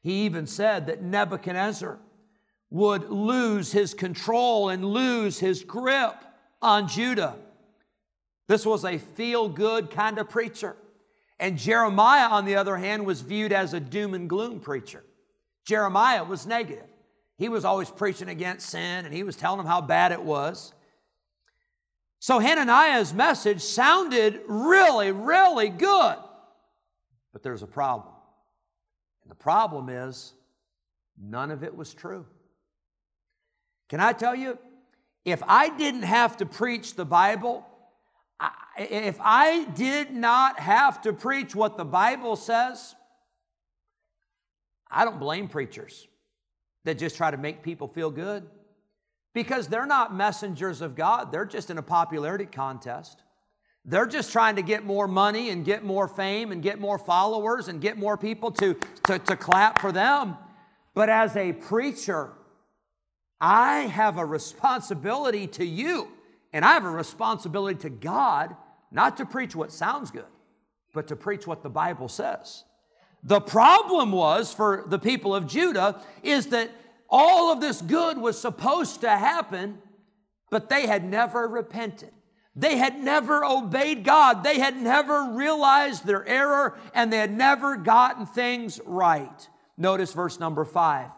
He 0.06 0.24
even 0.24 0.46
said 0.46 0.86
that 0.86 1.02
Nebuchadnezzar 1.02 1.98
would 2.70 3.10
lose 3.10 3.72
his 3.72 3.92
control 3.92 4.68
and 4.68 4.84
lose 4.84 5.40
his 5.40 5.64
grip 5.64 6.14
on 6.62 6.86
Judah. 6.86 7.34
This 8.46 8.64
was 8.64 8.84
a 8.84 8.98
feel 8.98 9.48
good 9.48 9.90
kind 9.90 10.20
of 10.20 10.30
preacher. 10.30 10.76
And 11.40 11.58
Jeremiah, 11.58 12.28
on 12.28 12.44
the 12.44 12.54
other 12.54 12.76
hand, 12.76 13.04
was 13.04 13.20
viewed 13.20 13.52
as 13.52 13.74
a 13.74 13.80
doom 13.80 14.14
and 14.14 14.28
gloom 14.28 14.60
preacher. 14.60 15.02
Jeremiah 15.66 16.22
was 16.22 16.46
negative. 16.46 16.86
He 17.36 17.48
was 17.48 17.64
always 17.64 17.90
preaching 17.90 18.28
against 18.28 18.68
sin 18.68 19.06
and 19.06 19.12
he 19.12 19.24
was 19.24 19.34
telling 19.34 19.58
them 19.58 19.66
how 19.66 19.80
bad 19.80 20.12
it 20.12 20.22
was. 20.22 20.72
So 22.20 22.38
Hananiah's 22.38 23.12
message 23.12 23.60
sounded 23.60 24.40
really, 24.46 25.10
really 25.10 25.68
good. 25.68 26.14
But 27.32 27.42
there's 27.42 27.64
a 27.64 27.66
problem. 27.66 28.12
And 29.26 29.30
the 29.30 29.34
problem 29.34 29.88
is 29.88 30.34
None 31.18 31.50
of 31.50 31.62
it 31.62 31.74
was 31.74 31.94
true. 31.94 32.26
Can 33.88 34.00
I 34.00 34.12
tell 34.12 34.34
you, 34.34 34.58
if 35.24 35.42
I 35.46 35.76
didn't 35.76 36.02
have 36.02 36.36
to 36.38 36.46
preach 36.46 36.94
the 36.94 37.04
Bible, 37.04 37.66
if 38.78 39.18
I 39.20 39.64
did 39.64 40.12
not 40.12 40.60
have 40.60 41.02
to 41.02 41.12
preach 41.12 41.54
what 41.54 41.76
the 41.76 41.84
Bible 41.84 42.36
says, 42.36 42.94
I 44.90 45.04
don't 45.04 45.18
blame 45.18 45.48
preachers 45.48 46.06
that 46.84 46.98
just 46.98 47.16
try 47.16 47.30
to 47.30 47.36
make 47.36 47.62
people 47.62 47.88
feel 47.88 48.10
good 48.10 48.44
because 49.34 49.68
they're 49.68 49.86
not 49.86 50.14
messengers 50.14 50.80
of 50.80 50.94
God. 50.94 51.32
They're 51.32 51.44
just 51.44 51.70
in 51.70 51.78
a 51.78 51.82
popularity 51.82 52.46
contest. 52.46 53.22
They're 53.88 54.06
just 54.06 54.32
trying 54.32 54.56
to 54.56 54.62
get 54.62 54.84
more 54.84 55.06
money 55.06 55.50
and 55.50 55.64
get 55.64 55.84
more 55.84 56.08
fame 56.08 56.50
and 56.50 56.60
get 56.60 56.80
more 56.80 56.98
followers 56.98 57.68
and 57.68 57.80
get 57.80 57.96
more 57.96 58.16
people 58.16 58.50
to, 58.52 58.74
to, 59.04 59.18
to 59.20 59.36
clap 59.36 59.80
for 59.80 59.92
them. 59.92 60.36
But 60.92 61.08
as 61.08 61.36
a 61.36 61.52
preacher, 61.52 62.32
I 63.40 63.82
have 63.82 64.18
a 64.18 64.24
responsibility 64.24 65.46
to 65.48 65.64
you, 65.64 66.08
and 66.52 66.64
I 66.64 66.72
have 66.72 66.84
a 66.84 66.90
responsibility 66.90 67.78
to 67.80 67.90
God 67.90 68.56
not 68.90 69.18
to 69.18 69.26
preach 69.26 69.54
what 69.54 69.70
sounds 69.70 70.10
good, 70.10 70.24
but 70.92 71.06
to 71.08 71.16
preach 71.16 71.46
what 71.46 71.62
the 71.62 71.70
Bible 71.70 72.08
says. 72.08 72.64
The 73.22 73.40
problem 73.40 74.10
was 74.10 74.52
for 74.52 74.84
the 74.86 74.98
people 74.98 75.34
of 75.34 75.46
Judah 75.46 76.02
is 76.24 76.46
that 76.48 76.70
all 77.08 77.52
of 77.52 77.60
this 77.60 77.82
good 77.82 78.18
was 78.18 78.40
supposed 78.40 79.02
to 79.02 79.10
happen, 79.10 79.78
but 80.50 80.68
they 80.68 80.86
had 80.86 81.04
never 81.04 81.46
repented. 81.46 82.10
They 82.56 82.78
had 82.78 82.98
never 82.98 83.44
obeyed 83.44 84.02
God. 84.02 84.42
They 84.42 84.58
had 84.58 84.76
never 84.76 85.32
realized 85.34 86.06
their 86.06 86.26
error 86.26 86.78
and 86.94 87.12
they 87.12 87.18
had 87.18 87.36
never 87.36 87.76
gotten 87.76 88.24
things 88.24 88.80
right. 88.86 89.48
Notice 89.76 90.14
verse 90.14 90.40
number 90.40 90.64
five. 90.64 91.10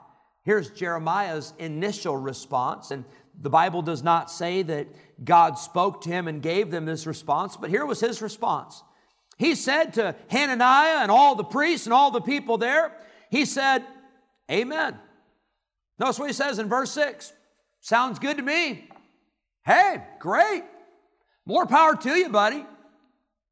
Here's 0.43 0.71
Jeremiah's 0.71 1.55
initial 1.59 2.17
response. 2.17 2.91
And 2.91 3.05
the 3.41 3.51
Bible 3.51 3.83
does 3.83 4.03
not 4.03 4.33
say 4.33 4.63
that 4.63 4.89
God 5.25 5.59
spoke 5.59 6.01
to 6.03 6.09
him 6.09 6.27
and 6.27 6.43
gave 6.43 6.73
them 6.73 6.87
this 6.87 7.07
response, 7.07 7.57
but 7.57 7.71
here 7.71 7.87
was 7.87 8.01
his 8.01 8.21
response. 8.21 8.83
He 9.37 9.55
said 9.55 9.95
to 9.95 10.17
Hananiah 10.29 11.03
and 11.03 11.11
all 11.11 11.37
the 11.37 11.45
priests 11.45 11.87
and 11.87 11.93
all 11.93 12.11
the 12.11 12.21
people 12.21 12.59
there, 12.59 12.93
he 13.31 13.45
said, 13.45 13.85
Amen. 14.51 14.99
Notice 16.01 16.19
what 16.19 16.29
he 16.29 16.33
says 16.33 16.59
in 16.59 16.69
verse 16.69 16.91
6. 16.93 17.33
Sounds 17.81 18.19
good 18.19 18.39
to 18.39 18.43
me. 18.43 18.89
Hey, 19.65 20.03
great. 20.19 20.65
More 21.49 21.65
power 21.65 21.97
to 21.97 22.11
you, 22.11 22.29
buddy. 22.29 22.65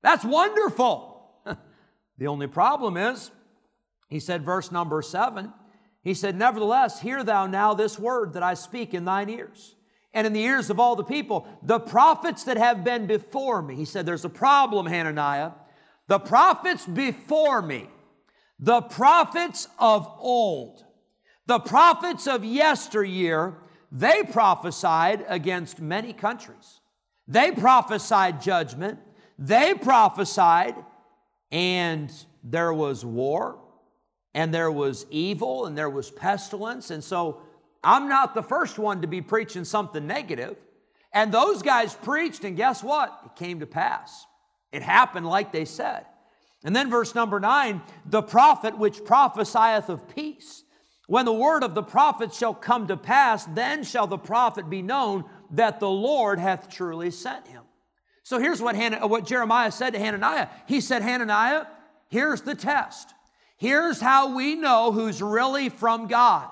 That's 0.02 0.22
wonderful. 0.22 1.30
the 2.18 2.26
only 2.26 2.46
problem 2.46 2.98
is, 2.98 3.30
he 4.08 4.20
said, 4.20 4.44
verse 4.44 4.70
number 4.70 5.00
seven, 5.00 5.52
he 6.02 6.12
said, 6.12 6.36
Nevertheless, 6.36 7.00
hear 7.00 7.24
thou 7.24 7.46
now 7.46 7.72
this 7.72 7.98
word 7.98 8.34
that 8.34 8.42
I 8.42 8.52
speak 8.52 8.92
in 8.92 9.06
thine 9.06 9.30
ears 9.30 9.74
and 10.12 10.26
in 10.26 10.34
the 10.34 10.42
ears 10.42 10.68
of 10.68 10.78
all 10.78 10.94
the 10.94 11.04
people, 11.04 11.48
the 11.62 11.80
prophets 11.80 12.44
that 12.44 12.58
have 12.58 12.84
been 12.84 13.06
before 13.06 13.62
me. 13.62 13.74
He 13.74 13.86
said, 13.86 14.04
There's 14.04 14.26
a 14.26 14.30
problem, 14.30 14.84
Hananiah. 14.86 15.52
The 16.06 16.18
prophets 16.18 16.84
before 16.84 17.62
me, 17.62 17.88
the 18.58 18.82
prophets 18.82 19.68
of 19.78 20.06
old, 20.18 20.84
the 21.46 21.60
prophets 21.60 22.26
of 22.26 22.44
yesteryear, 22.44 23.54
they 23.90 24.22
prophesied 24.22 25.24
against 25.28 25.80
many 25.80 26.12
countries. 26.12 26.80
They 27.28 27.50
prophesied 27.50 28.40
judgment. 28.40 28.98
They 29.38 29.74
prophesied, 29.74 30.76
and 31.50 32.12
there 32.42 32.72
was 32.72 33.04
war 33.04 33.58
and 34.36 34.52
there 34.52 34.70
was 34.70 35.06
evil 35.10 35.64
and 35.64 35.76
there 35.76 35.88
was 35.88 36.10
pestilence. 36.10 36.90
And 36.90 37.02
so 37.02 37.40
I'm 37.82 38.06
not 38.08 38.34
the 38.34 38.42
first 38.42 38.78
one 38.78 39.00
to 39.00 39.08
be 39.08 39.22
preaching 39.22 39.64
something 39.64 40.06
negative. 40.06 40.62
And 41.12 41.32
those 41.32 41.62
guys 41.62 41.94
preached, 41.94 42.44
and 42.44 42.54
guess 42.54 42.84
what? 42.84 43.18
It 43.24 43.36
came 43.36 43.60
to 43.60 43.66
pass. 43.66 44.26
It 44.72 44.82
happened 44.82 45.26
like 45.26 45.52
they 45.52 45.64
said. 45.64 46.04
And 46.64 46.76
then 46.76 46.90
verse 46.90 47.14
number 47.14 47.40
nine 47.40 47.80
the 48.04 48.22
prophet 48.22 48.76
which 48.76 49.04
prophesieth 49.04 49.88
of 49.88 50.06
peace. 50.14 50.64
When 51.06 51.24
the 51.24 51.32
word 51.32 51.62
of 51.62 51.74
the 51.74 51.82
prophet 51.82 52.34
shall 52.34 52.52
come 52.52 52.88
to 52.88 52.96
pass, 52.96 53.46
then 53.46 53.84
shall 53.84 54.06
the 54.06 54.18
prophet 54.18 54.68
be 54.68 54.82
known 54.82 55.24
that 55.52 55.80
the 55.80 55.88
Lord 55.88 56.38
hath 56.38 56.68
truly 56.68 57.10
sent 57.10 57.46
him. 57.46 57.62
So 58.22 58.38
here's 58.40 58.60
what, 58.60 58.74
Hannah, 58.74 59.06
what 59.06 59.24
Jeremiah 59.24 59.70
said 59.70 59.90
to 59.92 59.98
Hananiah. 60.00 60.48
He 60.66 60.80
said, 60.80 61.02
Hananiah, 61.02 61.66
here's 62.08 62.40
the 62.40 62.56
test. 62.56 63.14
Here's 63.56 64.00
how 64.00 64.34
we 64.34 64.56
know 64.56 64.90
who's 64.90 65.22
really 65.22 65.68
from 65.68 66.08
God. 66.08 66.48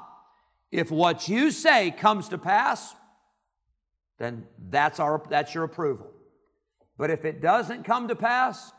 If 0.71 0.91
what 0.91 1.29
you 1.29 1.51
say 1.51 1.91
comes 1.91 2.29
to 2.29 2.39
pass, 2.39 2.95
then 4.19 4.47
that's, 4.71 5.01
our, 5.01 5.21
that's 5.29 5.53
your 5.53 5.65
approval. 5.65 6.11
But 6.97 7.11
if 7.11 7.25
it 7.25 7.43
doesn't 7.43 7.83
come 7.85 8.07
to 8.09 8.15
pass, 8.15 8.73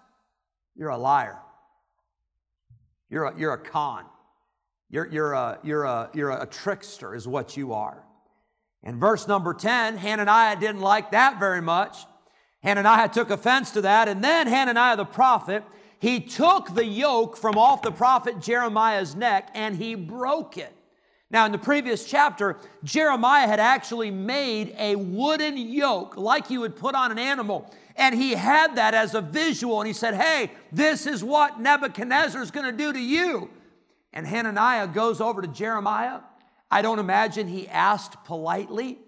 you're 0.76 0.90
a 0.90 0.98
liar. 0.98 1.40
You're 3.10 3.26
a, 3.26 3.38
you're 3.38 3.54
a 3.54 3.58
con. 3.58 4.06
You're, 4.90 5.08
you're, 5.08 5.34
a, 5.34 5.60
you're, 5.64 5.84
a, 5.84 6.10
you're 6.14 6.32
a 6.32 6.46
trickster, 6.46 7.14
is 7.14 7.28
what 7.28 7.58
you 7.58 7.74
are. 7.74 8.05
In 8.86 9.00
verse 9.00 9.28
number 9.28 9.54
10, 9.54 9.98
Hananiah 9.98 10.56
didn't 10.60 10.82
like 10.82 11.12
that 11.12 11.40
very 11.40 11.62
much. 11.62 12.06
Hananiah 12.64 13.10
took 13.10 13.30
offense 13.30 13.72
to 13.72 13.82
that. 13.82 14.08
And 14.08 14.24
then 14.24 14.48
Hananiah 14.48 14.96
the 14.96 15.06
prophet 15.06 15.64
he 16.06 16.20
took 16.20 16.76
the 16.76 16.86
yoke 16.86 17.38
from 17.38 17.58
off 17.58 17.82
the 17.82 17.92
prophet 17.92 18.40
Jeremiah's 18.40 19.16
neck 19.16 19.50
and 19.54 19.76
he 19.76 19.96
broke 19.96 20.56
it. 20.58 20.72
Now, 21.32 21.48
in 21.48 21.52
the 21.52 21.58
previous 21.58 22.06
chapter, 22.06 22.58
Jeremiah 22.84 23.48
had 23.48 23.60
actually 23.60 24.12
made 24.12 24.76
a 24.78 24.96
wooden 24.96 25.58
yoke 25.58 26.16
like 26.16 26.52
you 26.52 26.60
would 26.60 26.76
put 26.76 26.94
on 26.94 27.12
an 27.12 27.18
animal. 27.18 27.74
And 27.96 28.14
he 28.14 28.34
had 28.34 28.76
that 28.76 28.94
as 28.94 29.16
a 29.16 29.22
visual. 29.22 29.82
And 29.82 29.88
he 29.88 29.94
said, 29.94 30.14
Hey, 30.14 30.52
this 30.72 31.08
is 31.08 31.24
what 31.24 31.60
Nebuchadnezzar 31.60 32.42
is 32.42 32.52
going 32.52 32.68
to 32.68 32.72
do 32.72 32.94
to 32.94 33.00
you. 33.00 33.50
And 34.14 34.28
Hananiah 34.28 34.88
goes 34.88 35.20
over 35.20 35.42
to 35.42 35.48
Jeremiah. 35.48 36.20
I 36.76 36.82
don't 36.82 37.00
imagine 37.00 37.48
he 37.48 37.70
asked 37.70 38.26
politely. 38.26 39.00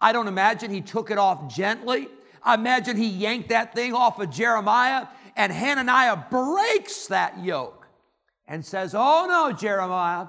I 0.00 0.14
don't 0.14 0.26
imagine 0.26 0.70
he 0.70 0.80
took 0.80 1.10
it 1.10 1.18
off 1.18 1.54
gently. 1.54 2.08
I 2.42 2.54
imagine 2.54 2.96
he 2.96 3.08
yanked 3.08 3.50
that 3.50 3.74
thing 3.74 3.92
off 3.92 4.18
of 4.18 4.30
Jeremiah 4.30 5.06
and 5.36 5.52
Hananiah 5.52 6.16
breaks 6.30 7.08
that 7.08 7.44
yoke 7.44 7.86
and 8.48 8.64
says, 8.64 8.94
Oh 8.96 9.26
no, 9.28 9.52
Jeremiah, 9.54 10.28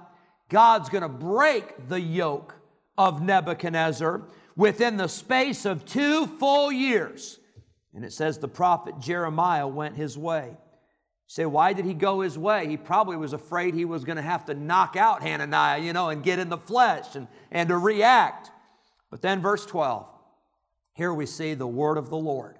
God's 0.50 0.89
going 0.89 1.03
to 1.03 1.07
break 1.07 1.88
the 1.88 2.01
yoke 2.01 2.55
of 2.98 3.21
Nebuchadnezzar 3.21 4.24
within 4.57 4.98
the 4.98 5.07
space 5.07 5.63
of 5.63 5.86
two 5.86 6.27
full 6.27 6.74
years. 6.74 7.39
And 7.93 8.03
it 8.03 8.12
says 8.12 8.38
the 8.38 8.50
prophet 8.50 9.00
Jeremiah 9.00 9.65
went 9.65 9.95
his 9.95 10.17
way. 10.17 10.57
Say, 11.31 11.45
why 11.45 11.71
did 11.71 11.85
he 11.85 11.93
go 11.93 12.19
his 12.19 12.38
way? 12.38 12.67
He 12.67 12.75
probably 12.75 13.15
was 13.15 13.31
afraid 13.31 13.73
he 13.73 13.85
was 13.85 14.03
going 14.03 14.17
to 14.17 14.21
have 14.21 14.43
to 14.47 14.53
knock 14.53 14.97
out 14.97 15.23
Hananiah, 15.23 15.79
you 15.79 15.93
know, 15.93 16.09
and 16.09 16.21
get 16.21 16.39
in 16.39 16.50
the 16.50 16.57
flesh 16.57 17.15
and, 17.15 17.29
and 17.51 17.69
to 17.69 17.77
react. 17.77 18.51
But 19.09 19.21
then, 19.21 19.41
verse 19.41 19.65
12, 19.65 20.05
here 20.93 21.13
we 21.13 21.25
see 21.25 21.53
the 21.53 21.65
word 21.65 21.97
of 21.97 22.09
the 22.09 22.17
Lord 22.17 22.59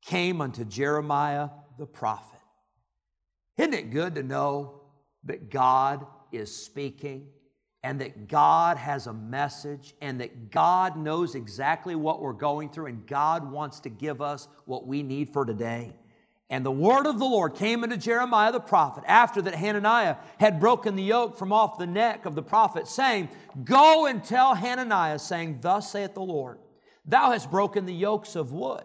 came 0.00 0.40
unto 0.40 0.64
Jeremiah 0.64 1.50
the 1.78 1.84
prophet. 1.84 2.40
Isn't 3.58 3.74
it 3.74 3.90
good 3.90 4.14
to 4.14 4.22
know 4.22 4.80
that 5.24 5.50
God 5.50 6.06
is 6.32 6.50
speaking 6.50 7.26
and 7.82 8.00
that 8.00 8.26
God 8.26 8.78
has 8.78 9.06
a 9.06 9.12
message 9.12 9.92
and 10.00 10.18
that 10.22 10.50
God 10.50 10.96
knows 10.96 11.34
exactly 11.34 11.94
what 11.94 12.22
we're 12.22 12.32
going 12.32 12.70
through 12.70 12.86
and 12.86 13.06
God 13.06 13.52
wants 13.52 13.80
to 13.80 13.90
give 13.90 14.22
us 14.22 14.48
what 14.64 14.86
we 14.86 15.02
need 15.02 15.28
for 15.28 15.44
today? 15.44 15.92
And 16.52 16.64
the 16.64 16.70
word 16.70 17.06
of 17.06 17.18
the 17.18 17.24
Lord 17.24 17.56
came 17.56 17.82
unto 17.82 17.96
Jeremiah 17.96 18.52
the 18.52 18.60
prophet 18.60 19.02
after 19.08 19.42
that 19.42 19.56
Hananiah 19.56 20.16
had 20.38 20.60
broken 20.60 20.94
the 20.94 21.02
yoke 21.02 21.36
from 21.36 21.52
off 21.52 21.78
the 21.78 21.86
neck 21.86 22.26
of 22.26 22.36
the 22.36 22.42
prophet, 22.42 22.86
saying, 22.86 23.28
Go 23.64 24.06
and 24.06 24.22
tell 24.22 24.54
Hananiah, 24.54 25.18
saying, 25.18 25.58
Thus 25.60 25.90
saith 25.90 26.14
the 26.14 26.20
Lord, 26.20 26.58
Thou 27.04 27.32
hast 27.32 27.50
broken 27.50 27.86
the 27.86 27.94
yokes 27.94 28.36
of 28.36 28.52
wood 28.52 28.84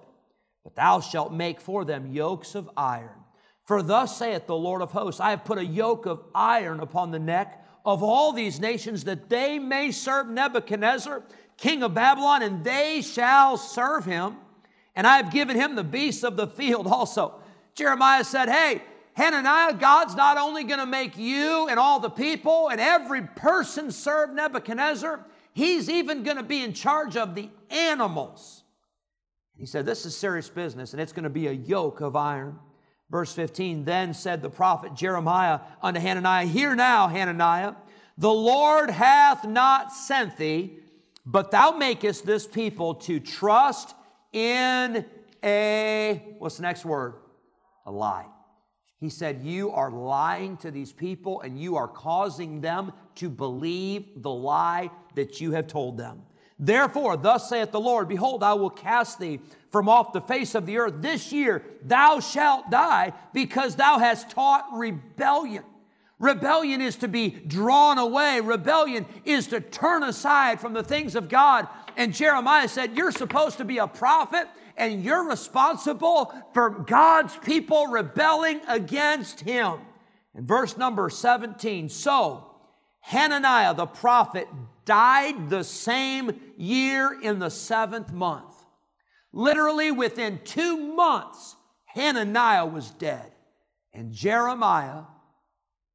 but 0.67 0.75
thou 0.75 1.00
shalt 1.00 1.31
make 1.31 1.62
for 1.62 1.86
them 1.86 2.12
yokes 2.12 2.53
of 2.53 2.69
iron. 2.75 3.24
For 3.63 3.81
thus 3.81 4.17
saith 4.17 4.47
the 4.47 4.55
Lord 4.57 4.81
of 4.81 4.91
hosts 4.91 5.21
I 5.21 5.29
have 5.29 5.45
put 5.45 5.57
a 5.57 5.65
yoke 5.65 6.05
of 6.05 6.25
iron 6.36 6.81
upon 6.81 7.09
the 7.09 7.19
neck 7.19 7.65
of 7.86 8.03
all 8.03 8.33
these 8.33 8.59
nations 8.59 9.05
that 9.05 9.29
they 9.29 9.59
may 9.59 9.91
serve 9.91 10.27
Nebuchadnezzar, 10.27 11.24
king 11.55 11.83
of 11.83 11.93
Babylon, 11.93 12.41
and 12.41 12.65
they 12.65 13.01
shall 13.01 13.55
serve 13.55 14.03
him. 14.03 14.36
And 14.93 15.07
I 15.07 15.15
have 15.15 15.31
given 15.31 15.55
him 15.55 15.75
the 15.75 15.86
beasts 15.86 16.25
of 16.25 16.36
the 16.36 16.47
field 16.47 16.86
also. 16.86 17.39
Jeremiah 17.77 18.24
said, 18.24 18.50
Hey, 18.50 18.81
Hananiah, 19.13 19.74
God's 19.75 20.15
not 20.15 20.38
only 20.38 20.63
going 20.63 20.79
to 20.79 20.86
make 20.86 21.15
you 21.15 21.67
and 21.69 21.79
all 21.79 22.00
the 22.00 22.10
people 22.10 22.69
and 22.69 22.81
every 22.81 23.22
person 23.22 23.91
serve 23.91 24.34
Nebuchadnezzar, 24.34 25.24
he's 25.53 25.88
even 25.89 26.24
going 26.24 26.38
to 26.38 26.43
be 26.43 26.63
in 26.63 26.74
charge 26.74 27.15
of 27.15 27.36
the 27.36 27.50
animals. 27.69 28.63
He 29.55 29.67
said, 29.67 29.86
This 29.86 30.05
is 30.07 30.17
serious 30.17 30.50
business, 30.50 30.93
and 30.93 31.01
it's 31.01 31.13
going 31.13 31.24
to 31.24 31.29
be 31.29 31.48
a 31.48 31.51
yoke 31.51 32.01
of 32.01 32.15
iron. 32.15 32.57
Verse 33.12 33.31
15 33.34 33.86
Then 33.86 34.13
said 34.13 34.41
the 34.41 34.50
prophet 34.50 34.96
Jeremiah 34.96 35.60
unto 35.81 36.00
Hananiah, 36.00 36.46
Hear 36.46 36.75
now, 36.75 37.07
Hananiah, 37.07 37.75
The 38.17 38.34
Lord 38.34 38.89
hath 38.89 39.46
not 39.46 39.93
sent 39.93 40.38
thee, 40.38 40.79
but 41.25 41.51
thou 41.51 41.72
makest 41.72 42.25
this 42.25 42.48
people 42.48 42.96
to 42.96 43.19
trust 43.19 43.93
in 44.34 45.05
a, 45.43 46.24
what's 46.39 46.57
the 46.57 46.63
next 46.63 46.84
word? 46.84 47.13
A 47.88 47.91
lie. 47.91 48.27
He 49.00 49.10
said, 49.10 49.41
You 49.41 49.72
are 49.72 49.89
lying 49.89 50.58
to 50.58 50.70
these 50.70 50.91
people 50.91 51.41
and 51.41 51.60
you 51.60 51.75
are 51.77 51.88
causing 51.88 52.62
them 52.62 52.91
to 53.15 53.29
believe 53.29 54.22
the 54.22 54.29
lie 54.29 54.91
that 55.15 55.41
you 55.41 55.53
have 55.53 55.67
told 55.67 55.98
them. 55.98 56.22
Therefore, 56.60 57.17
thus 57.17 57.50
saith 57.50 57.72
the 57.72 57.79
Lord, 57.79 58.08
Behold, 58.08 58.44
I 58.44 58.53
will 58.53 58.70
cast 58.70 59.20
thee 59.20 59.39
from 59.72 59.88
off 59.88 60.13
the 60.13 60.22
face 60.22 60.56
of 60.56 60.65
the 60.65 60.77
earth. 60.77 60.96
This 61.00 61.32
year 61.32 61.63
thou 61.84 62.20
shalt 62.20 62.70
die 62.70 63.13
because 63.34 63.75
thou 63.75 64.00
hast 64.00 64.32
taught 64.32 64.67
rebellion. 64.74 65.63
Rebellion 66.20 66.82
is 66.82 66.96
to 66.98 67.08
be 67.08 67.29
drawn 67.29 68.00
away. 68.00 68.41
Rebellion 68.41 69.06
is 69.24 69.48
to 69.48 69.62
turn 69.62 70.01
aside 70.01 70.60
from 70.60 70.74
the 70.74 70.84
things 70.84 71.15
of 71.15 71.29
God. 71.29 71.67
And 71.96 72.13
Jeremiah 72.13 72.67
said, 72.67 72.98
You're 72.98 73.12
supposed 73.12 73.60
to 73.60 73.65
be 73.65 73.77
a 73.77 73.88
prophet 73.88 74.48
and 74.77 75.03
you're 75.03 75.27
responsible 75.27 76.31
for 76.53 76.69
God's 76.69 77.36
people 77.38 77.88
rebelling 77.88 78.62
against 78.67 79.41
him. 79.41 79.79
In 80.36 80.46
verse 80.46 80.77
number 80.77 81.10
17, 81.10 81.89
so 81.89 82.51
Hananiah 83.01 83.74
the 83.74 83.88
prophet 83.88 84.48
died 84.86 85.50
the 85.50 85.63
same 85.63 86.39
year 86.57 87.19
in 87.22 87.39
the 87.39 87.50
seventh 87.50 88.13
month. 88.13 88.53
Literally 89.34 89.91
within 89.91 90.39
two 90.46 90.77
months, 90.77 91.55
Hananiah 91.86 92.65
was 92.65 92.91
dead, 92.91 93.31
and 93.93 94.13
Jeremiah 94.13 95.03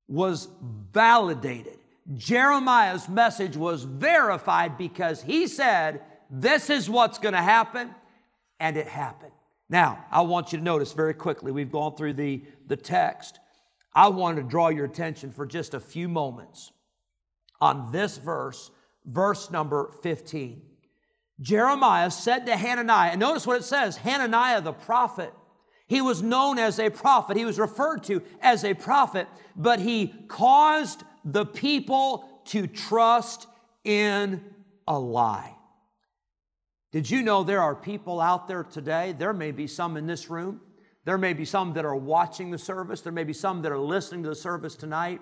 was 0.09 0.49
validated. 0.93 1.79
Jeremiah's 2.15 3.09
message 3.09 3.57
was 3.57 3.85
verified 3.85 4.77
because 4.77 5.23
he 5.23 5.47
said, 5.47 6.03
This 6.29 6.69
is 6.69 6.91
what's 6.91 7.19
going 7.19 7.35
to 7.35 7.41
happen 7.43 7.95
and 8.62 8.76
it 8.76 8.87
happened. 8.87 9.33
Now, 9.69 10.04
I 10.12 10.21
want 10.21 10.52
you 10.52 10.59
to 10.59 10.64
notice 10.64 10.92
very 10.92 11.14
quickly, 11.14 11.50
we've 11.50 11.73
gone 11.73 11.97
through 11.97 12.12
the, 12.12 12.42
the 12.69 12.76
text. 12.76 13.40
I 13.92 14.09
want 14.09 14.37
to 14.37 14.45
draw 14.45 14.69
your 14.69 14.85
attention 14.85 15.33
for 15.33 15.47
just 15.47 15.75
a 15.75 15.81
few 15.81 16.09
moments 16.09 16.71
on 17.61 17.90
this 17.90 18.19
verse, 18.19 18.71
verse 19.04 19.50
number 19.50 19.90
15. 20.02 20.62
Jeremiah 21.40 22.11
said 22.12 22.47
to 22.47 22.57
Hananiah, 22.57 23.11
and 23.11 23.21
notice 23.21 23.49
what 23.49 23.57
it 23.57 23.64
says 23.64 23.97
Hananiah 23.97 24.61
the 24.61 24.73
prophet. 24.73 25.35
He 25.88 26.00
was 26.00 26.23
known 26.23 26.61
as 26.61 26.78
a 26.78 26.88
prophet, 26.88 27.37
he 27.37 27.45
was 27.45 27.59
referred 27.59 28.04
to 28.04 28.23
as 28.40 28.64
a 28.64 28.75
prophet, 28.75 29.26
but 29.57 29.81
he 29.81 30.14
caused 30.28 31.02
the 31.25 31.45
people 31.45 32.42
to 32.47 32.69
trust 32.69 33.49
in 33.83 34.40
a 34.87 34.97
lie. 34.97 35.57
Did 36.93 37.11
you 37.11 37.23
know 37.23 37.43
there 37.43 37.63
are 37.63 37.75
people 37.75 38.21
out 38.21 38.47
there 38.47 38.65
today? 38.65 39.15
There 39.19 39.33
may 39.33 39.51
be 39.51 39.67
some 39.67 39.97
in 39.97 40.07
this 40.07 40.29
room. 40.29 40.61
There 41.05 41.19
may 41.19 41.33
be 41.33 41.47
some 41.47 41.73
that 41.73 41.87
are 41.87 41.97
watching 41.97 42.51
the 42.51 42.59
service. 42.59 43.01
There 43.01 43.13
may 43.13 43.25
be 43.25 43.33
some 43.33 43.63
that 43.63 43.73
are 43.73 43.79
listening 43.79 44.23
to 44.25 44.29
the 44.29 44.35
service 44.35 44.77
tonight. 44.77 45.21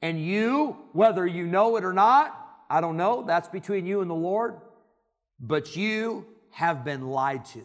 And 0.00 0.24
you, 0.24 0.76
whether 0.92 1.26
you 1.26 1.46
know 1.46 1.76
it 1.76 1.84
or 1.84 1.92
not, 1.92 2.34
I 2.70 2.80
don't 2.80 2.96
know, 2.96 3.24
that's 3.26 3.48
between 3.48 3.84
you 3.84 4.00
and 4.00 4.10
the 4.10 4.14
Lord, 4.14 4.56
but 5.40 5.76
you 5.76 6.26
have 6.50 6.84
been 6.84 7.08
lied 7.08 7.44
to. 7.46 7.62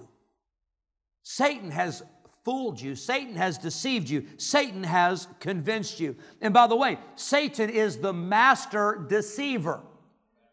Satan 1.23 1.71
has 1.71 2.01
fooled 2.43 2.81
you. 2.81 2.95
Satan 2.95 3.35
has 3.35 3.57
deceived 3.57 4.09
you. 4.09 4.25
Satan 4.37 4.83
has 4.83 5.27
convinced 5.39 5.99
you. 5.99 6.15
And 6.41 6.53
by 6.53 6.67
the 6.67 6.75
way, 6.75 6.97
Satan 7.15 7.69
is 7.69 7.97
the 7.97 8.13
master 8.13 9.05
deceiver. 9.07 9.81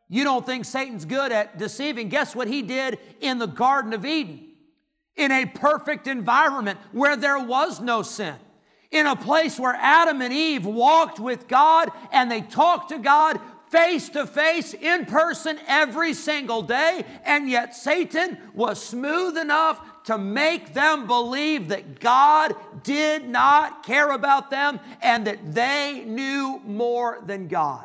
You 0.09 0.25
don't 0.25 0.45
think 0.45 0.65
Satan's 0.65 1.05
good 1.05 1.33
at 1.33 1.59
deceiving. 1.59 2.09
Guess 2.09 2.35
what 2.35 2.49
he 2.49 2.63
did 2.63 2.99
in 3.21 3.39
the 3.39 3.47
Garden 3.47 3.93
of 3.93 4.05
Eden? 4.05 4.41
In 5.17 5.31
a 5.33 5.47
perfect 5.47 6.07
environment 6.07 6.79
where 6.93 7.17
there 7.17 7.39
was 7.39 7.81
no 7.81 8.03
sin. 8.03 8.37
In 8.91 9.07
a 9.07 9.17
place 9.17 9.59
where 9.59 9.75
Adam 9.75 10.23
and 10.23 10.33
Eve 10.33 10.65
walked 10.65 11.21
with 11.21 11.47
God 11.47 11.91
and 12.11 12.31
they 12.31 12.41
talked 12.41 12.89
to 12.91 12.99
God 12.99 13.39
face 13.71 14.09
to 14.09 14.27
face, 14.27 14.73
in 14.73 15.05
person, 15.05 15.59
every 15.67 16.15
single 16.15 16.63
day. 16.63 17.05
And 17.25 17.51
yet 17.51 17.77
Satan 17.77 18.39
was 18.55 18.83
smooth 18.83 19.37
enough 19.37 20.05
to 20.05 20.17
make 20.17 20.73
them 20.73 21.07
believe 21.07 21.69
that 21.69 22.01
God 22.01 22.55
did 22.83 23.29
not 23.29 23.85
care 23.85 24.11
about 24.13 24.51
them 24.51 24.81
and 25.03 25.27
that 25.27 25.55
they 25.55 26.05
knew 26.07 26.63
more 26.65 27.23
than 27.27 27.49
God. 27.49 27.85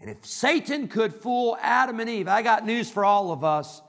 And 0.00 0.10
if 0.10 0.24
Satan 0.24 0.88
could 0.88 1.14
fool 1.14 1.58
Adam 1.60 2.00
and 2.00 2.08
Eve, 2.08 2.28
I 2.28 2.42
got 2.42 2.64
news 2.64 2.90
for 2.90 3.04
all 3.04 3.32
of 3.32 3.42
us. 3.42 3.82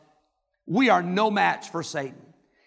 We 0.65 0.89
are 0.89 1.04
no 1.04 1.30
match 1.30 1.69
for 1.69 1.84
Satan. 1.84 2.22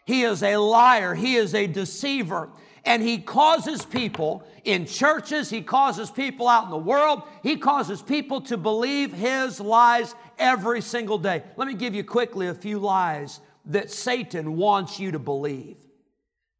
He 0.06 0.22
is 0.22 0.42
a 0.42 0.56
liar, 0.56 1.14
he 1.14 1.36
is 1.36 1.54
a 1.54 1.66
deceiver, 1.66 2.50
and 2.84 3.02
he 3.02 3.18
causes 3.18 3.84
people 3.84 4.44
in 4.64 4.86
churches, 4.86 5.48
he 5.50 5.62
causes 5.62 6.10
people 6.10 6.48
out 6.48 6.64
in 6.64 6.70
the 6.70 6.76
world, 6.76 7.22
he 7.42 7.56
causes 7.56 8.02
people 8.02 8.40
to 8.42 8.56
believe 8.56 9.12
his 9.12 9.60
lies 9.60 10.14
every 10.38 10.80
single 10.80 11.18
day. 11.18 11.42
Let 11.56 11.68
me 11.68 11.74
give 11.74 11.94
you 11.94 12.02
quickly 12.02 12.48
a 12.48 12.54
few 12.54 12.78
lies 12.78 13.40
that 13.66 13.90
Satan 13.90 14.56
wants 14.56 14.98
you 14.98 15.12
to 15.12 15.20
believe. 15.20 15.76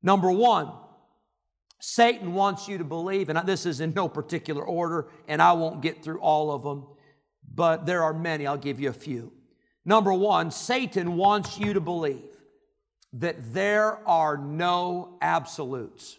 Number 0.02 0.30
one, 0.30 0.72
Satan 1.84 2.32
wants 2.32 2.68
you 2.68 2.78
to 2.78 2.84
believe, 2.84 3.28
and 3.28 3.36
this 3.44 3.66
is 3.66 3.80
in 3.80 3.92
no 3.92 4.08
particular 4.08 4.62
order, 4.62 5.08
and 5.26 5.42
I 5.42 5.52
won't 5.54 5.82
get 5.82 6.04
through 6.04 6.20
all 6.20 6.52
of 6.52 6.62
them, 6.62 6.86
but 7.52 7.86
there 7.86 8.04
are 8.04 8.14
many. 8.14 8.46
I'll 8.46 8.56
give 8.56 8.78
you 8.78 8.88
a 8.88 8.92
few. 8.92 9.32
Number 9.84 10.12
one, 10.12 10.52
Satan 10.52 11.16
wants 11.16 11.58
you 11.58 11.72
to 11.72 11.80
believe 11.80 12.36
that 13.14 13.52
there 13.52 13.98
are 14.08 14.36
no 14.36 15.18
absolutes. 15.20 16.16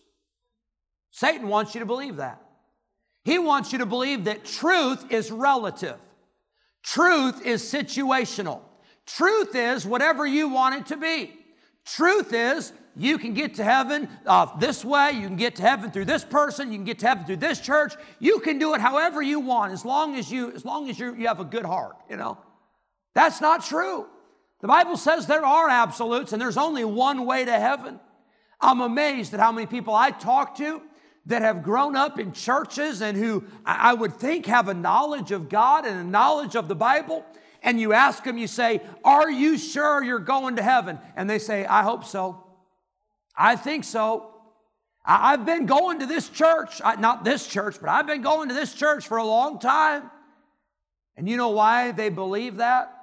Satan 1.12 1.48
wants 1.48 1.74
you 1.74 1.80
to 1.80 1.86
believe 1.86 2.18
that. 2.18 2.42
He 3.24 3.40
wants 3.40 3.72
you 3.72 3.78
to 3.78 3.86
believe 3.86 4.26
that 4.26 4.44
truth 4.44 5.14
is 5.14 5.32
relative, 5.32 5.98
truth 6.84 7.42
is 7.46 7.64
situational. 7.64 8.60
Truth 9.06 9.56
is 9.56 9.86
whatever 9.86 10.26
you 10.28 10.50
want 10.50 10.76
it 10.76 10.86
to 10.88 10.98
be. 10.98 11.34
Truth 11.86 12.34
is 12.34 12.74
you 12.96 13.18
can 13.18 13.34
get 13.34 13.56
to 13.56 13.64
heaven 13.64 14.08
uh, 14.26 14.58
this 14.60 14.86
way, 14.86 15.12
you 15.14 15.28
can 15.28 15.36
get 15.36 15.56
to 15.56 15.62
heaven 15.64 15.92
through 15.92 16.06
this 16.06 16.24
person, 16.24 16.72
you 16.72 16.78
can 16.78 16.86
get 16.86 17.00
to 17.00 17.08
heaven 17.08 17.26
through 17.26 17.38
this 17.38 17.60
church. 17.60 17.94
You 18.20 18.40
can 18.40 18.60
do 18.60 18.76
it 18.76 18.82
however 18.82 19.22
you 19.22 19.40
want 19.40 19.74
as 19.74 19.84
long 19.84 20.16
as 20.16 20.32
you 20.32 20.52
as 20.52 20.64
long 20.64 20.90
as 20.90 21.00
you 21.00 21.16
you 21.16 21.28
have 21.28 21.40
a 21.40 21.46
good 21.46 21.66
heart, 21.66 21.96
you 22.10 22.18
know. 22.18 22.38
That's 23.16 23.42
not 23.42 23.66
true. 23.66 24.08
The 24.62 24.68
Bible 24.68 24.98
says 24.98 25.28
there 25.28 25.46
are 25.46 25.70
absolutes 25.70 26.34
and 26.34 26.42
there's 26.42 26.58
only 26.58 26.86
one 26.86 27.26
way 27.26 27.46
to 27.46 27.60
heaven. 27.60 28.00
I'm 28.62 28.80
amazed 28.80 29.34
at 29.34 29.40
how 29.40 29.52
many 29.52 29.68
people 29.68 29.94
I 29.94 30.12
talk 30.12 30.58
to 30.58 30.82
that 31.26 31.42
have 31.42 31.64
grown 31.64 31.96
up 31.96 32.20
in 32.20 32.32
churches 32.32 33.02
and 33.02 33.18
who 33.18 33.44
I 33.66 33.94
would 33.94 34.14
think 34.14 34.46
have 34.46 34.68
a 34.68 34.74
knowledge 34.74 35.32
of 35.32 35.50
God 35.50 35.86
and 35.86 36.00
a 36.00 36.04
knowledge 36.04 36.56
of 36.56 36.68
the 36.68 36.76
Bible. 36.76 37.26
And 37.62 37.80
you 37.80 37.94
ask 37.94 38.24
them, 38.24 38.38
you 38.38 38.48
say, 38.48 38.82
Are 39.04 39.32
you 39.32 39.58
sure 39.58 40.04
you're 40.04 40.20
going 40.20 40.58
to 40.58 40.64
heaven? 40.64 41.00
And 41.16 41.30
they 41.30 41.40
say, 41.40 41.66
I 41.66 41.84
hope 41.84 42.04
so. 42.04 42.43
I 43.36 43.56
think 43.56 43.84
so. 43.84 44.30
I've 45.06 45.46
been 45.46 45.66
going 45.66 46.00
to 46.00 46.06
this 46.06 46.30
church, 46.30 46.82
not 47.00 47.26
this 47.26 47.46
church, 47.46 47.78
but 47.80 47.90
I've 47.90 48.08
been 48.08 48.22
going 48.22 48.50
to 48.50 48.56
this 48.56 48.74
church 48.74 49.08
for 49.08 49.18
a 49.18 49.26
long 49.26 49.60
time. 49.60 50.10
And 51.18 51.28
you 51.28 51.36
know 51.38 51.50
why 51.50 51.92
they 51.92 52.10
believe 52.10 52.58
that? 52.58 52.96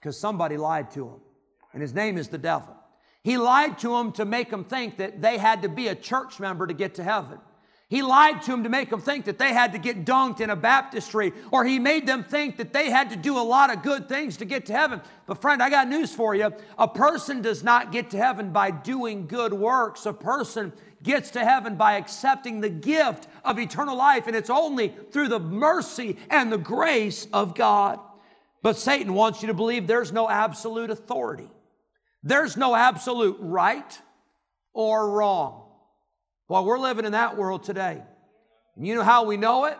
Because 0.00 0.18
somebody 0.18 0.56
lied 0.56 0.90
to 0.92 1.04
them. 1.04 1.20
And 1.72 1.82
his 1.82 1.94
name 1.94 2.16
is 2.16 2.28
the 2.28 2.38
devil. 2.38 2.74
He 3.22 3.36
lied 3.36 3.78
to 3.78 3.90
them 3.90 4.12
to 4.12 4.24
make 4.24 4.50
them 4.50 4.64
think 4.64 4.96
that 4.96 5.22
they 5.22 5.38
had 5.38 5.62
to 5.62 5.68
be 5.68 5.88
a 5.88 5.94
church 5.94 6.40
member 6.40 6.66
to 6.66 6.74
get 6.74 6.94
to 6.96 7.04
heaven. 7.04 7.38
He 7.92 8.00
lied 8.00 8.40
to 8.44 8.52
them 8.52 8.62
to 8.62 8.70
make 8.70 8.88
them 8.88 9.02
think 9.02 9.26
that 9.26 9.36
they 9.36 9.52
had 9.52 9.72
to 9.72 9.78
get 9.78 10.06
dunked 10.06 10.40
in 10.40 10.48
a 10.48 10.56
baptistry, 10.56 11.30
or 11.50 11.62
he 11.62 11.78
made 11.78 12.06
them 12.06 12.24
think 12.24 12.56
that 12.56 12.72
they 12.72 12.90
had 12.90 13.10
to 13.10 13.16
do 13.16 13.36
a 13.36 13.44
lot 13.44 13.70
of 13.70 13.82
good 13.82 14.08
things 14.08 14.38
to 14.38 14.46
get 14.46 14.64
to 14.66 14.72
heaven. 14.72 15.02
But, 15.26 15.42
friend, 15.42 15.62
I 15.62 15.68
got 15.68 15.88
news 15.88 16.10
for 16.10 16.34
you. 16.34 16.54
A 16.78 16.88
person 16.88 17.42
does 17.42 17.62
not 17.62 17.92
get 17.92 18.08
to 18.12 18.16
heaven 18.16 18.50
by 18.50 18.70
doing 18.70 19.26
good 19.26 19.52
works. 19.52 20.06
A 20.06 20.14
person 20.14 20.72
gets 21.02 21.32
to 21.32 21.44
heaven 21.44 21.76
by 21.76 21.96
accepting 21.96 22.62
the 22.62 22.70
gift 22.70 23.28
of 23.44 23.58
eternal 23.58 23.94
life, 23.94 24.26
and 24.26 24.34
it's 24.34 24.48
only 24.48 24.94
through 25.10 25.28
the 25.28 25.38
mercy 25.38 26.16
and 26.30 26.50
the 26.50 26.56
grace 26.56 27.26
of 27.30 27.54
God. 27.54 28.00
But 28.62 28.78
Satan 28.78 29.12
wants 29.12 29.42
you 29.42 29.48
to 29.48 29.54
believe 29.54 29.86
there's 29.86 30.12
no 30.12 30.30
absolute 30.30 30.88
authority, 30.88 31.50
there's 32.22 32.56
no 32.56 32.74
absolute 32.74 33.36
right 33.38 34.00
or 34.72 35.10
wrong. 35.10 35.61
Well, 36.52 36.66
we're 36.66 36.78
living 36.78 37.06
in 37.06 37.12
that 37.12 37.38
world 37.38 37.62
today. 37.62 38.02
And 38.76 38.86
you 38.86 38.94
know 38.94 39.02
how 39.02 39.24
we 39.24 39.38
know 39.38 39.64
it? 39.64 39.78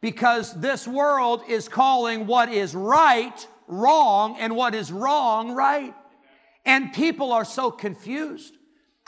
Because 0.00 0.54
this 0.54 0.86
world 0.86 1.42
is 1.48 1.68
calling 1.68 2.28
what 2.28 2.48
is 2.48 2.76
right 2.76 3.48
wrong 3.66 4.36
and 4.38 4.54
what 4.54 4.72
is 4.76 4.92
wrong 4.92 5.50
right. 5.50 5.92
And 6.64 6.92
people 6.92 7.32
are 7.32 7.44
so 7.44 7.72
confused. 7.72 8.56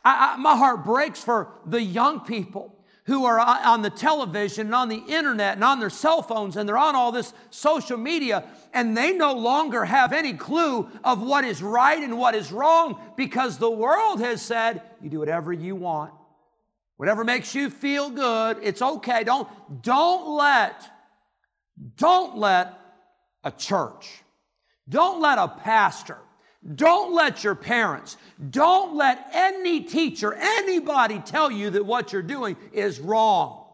I, 0.05 0.35
I, 0.35 0.37
my 0.39 0.57
heart 0.57 0.85
breaks 0.85 1.23
for 1.23 1.53
the 1.65 1.81
young 1.81 2.19
people 2.19 2.85
who 3.05 3.27
are 3.27 3.39
on 3.39 3.83
the 3.83 3.91
television 3.91 4.67
and 4.67 4.75
on 4.75 4.89
the 4.89 5.05
internet 5.07 5.55
and 5.55 5.63
on 5.63 5.79
their 5.79 5.91
cell 5.91 6.21
phones 6.21 6.57
and 6.57 6.69
they're 6.69 6.77
on 6.77 6.97
all 6.97 7.13
this 7.13 7.33
social 7.51 7.97
media 7.97 8.43
and 8.73 8.97
they 8.97 9.13
no 9.13 9.35
longer 9.35 9.85
have 9.85 10.13
any 10.13 10.33
clue 10.33 10.91
of 11.05 11.23
what 11.23 11.45
is 11.45 11.63
right 11.63 12.03
and 12.03 12.19
what 12.19 12.35
is 12.35 12.51
wrong 12.51 13.01
because 13.17 13.59
the 13.59 13.71
world 13.71 14.19
has 14.19 14.43
said, 14.43 14.83
you 15.01 15.09
do 15.09 15.21
whatever 15.21 15.53
you 15.53 15.77
want. 15.77 16.13
Whatever 16.97 17.25
makes 17.25 17.55
you 17.55 17.71
feel 17.71 18.11
good, 18.11 18.59
it's 18.63 18.81
okay. 18.81 19.25
Don't, 19.25 19.49
don't 19.83 20.29
let, 20.37 20.83
don't 21.97 22.37
let 22.37 22.79
a 23.43 23.51
church, 23.51 24.23
don't 24.89 25.21
let 25.21 25.39
a 25.39 25.49
pastor, 25.49 26.19
don't 26.75 27.13
let 27.13 27.43
your 27.43 27.57
parents, 27.57 28.17
don't 28.51 28.95
let 28.97 29.29
any 29.33 29.81
teacher, 29.81 30.35
anybody 30.35 31.19
tell 31.19 31.51
you 31.51 31.71
that 31.71 31.85
what 31.85 32.13
you're 32.13 32.23
doing 32.23 32.57
is 32.73 33.01
wrong. 33.01 33.67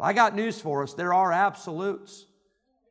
I 0.00 0.12
got 0.12 0.34
news 0.34 0.60
for 0.60 0.82
us 0.82 0.94
there 0.94 1.12
are 1.12 1.32
absolutes. 1.32 2.24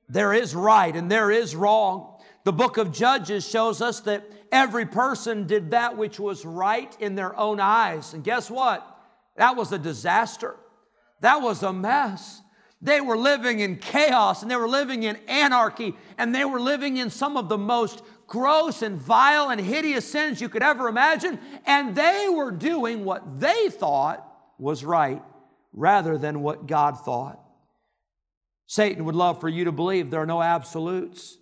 There 0.09 0.33
is 0.33 0.55
right 0.55 0.95
and 0.95 1.11
there 1.11 1.31
is 1.31 1.55
wrong. 1.55 2.19
The 2.43 2.53
book 2.53 2.77
of 2.77 2.93
Judges 2.93 3.47
shows 3.47 3.81
us 3.81 4.01
that 4.01 4.23
every 4.51 4.85
person 4.85 5.47
did 5.47 5.71
that 5.71 5.97
which 5.97 6.19
was 6.19 6.45
right 6.45 6.95
in 6.99 7.15
their 7.15 7.37
own 7.37 7.59
eyes. 7.59 8.13
And 8.13 8.23
guess 8.23 8.49
what? 8.49 8.96
That 9.37 9.55
was 9.55 9.71
a 9.71 9.77
disaster. 9.79 10.55
That 11.21 11.41
was 11.41 11.63
a 11.63 11.71
mess. 11.71 12.41
They 12.81 13.01
were 13.01 13.17
living 13.17 13.59
in 13.59 13.77
chaos 13.77 14.41
and 14.41 14.51
they 14.51 14.55
were 14.55 14.67
living 14.67 15.03
in 15.03 15.17
anarchy 15.27 15.95
and 16.17 16.33
they 16.33 16.45
were 16.45 16.59
living 16.59 16.97
in 16.97 17.09
some 17.09 17.37
of 17.37 17.49
the 17.49 17.57
most 17.57 18.03
gross 18.27 18.81
and 18.81 19.01
vile 19.01 19.49
and 19.49 19.59
hideous 19.59 20.09
sins 20.09 20.41
you 20.41 20.49
could 20.49 20.61
ever 20.61 20.87
imagine. 20.87 21.39
And 21.65 21.95
they 21.95 22.27
were 22.29 22.51
doing 22.51 23.03
what 23.03 23.39
they 23.39 23.69
thought 23.69 24.23
was 24.59 24.83
right 24.83 25.23
rather 25.73 26.17
than 26.17 26.41
what 26.41 26.67
God 26.67 26.99
thought. 27.03 27.39
Satan 28.67 29.05
would 29.05 29.15
love 29.15 29.39
for 29.39 29.49
you 29.49 29.65
to 29.65 29.71
believe 29.71 30.11
there 30.11 30.21
are 30.21 30.25
no 30.25 30.41
absolutes. 30.41 31.37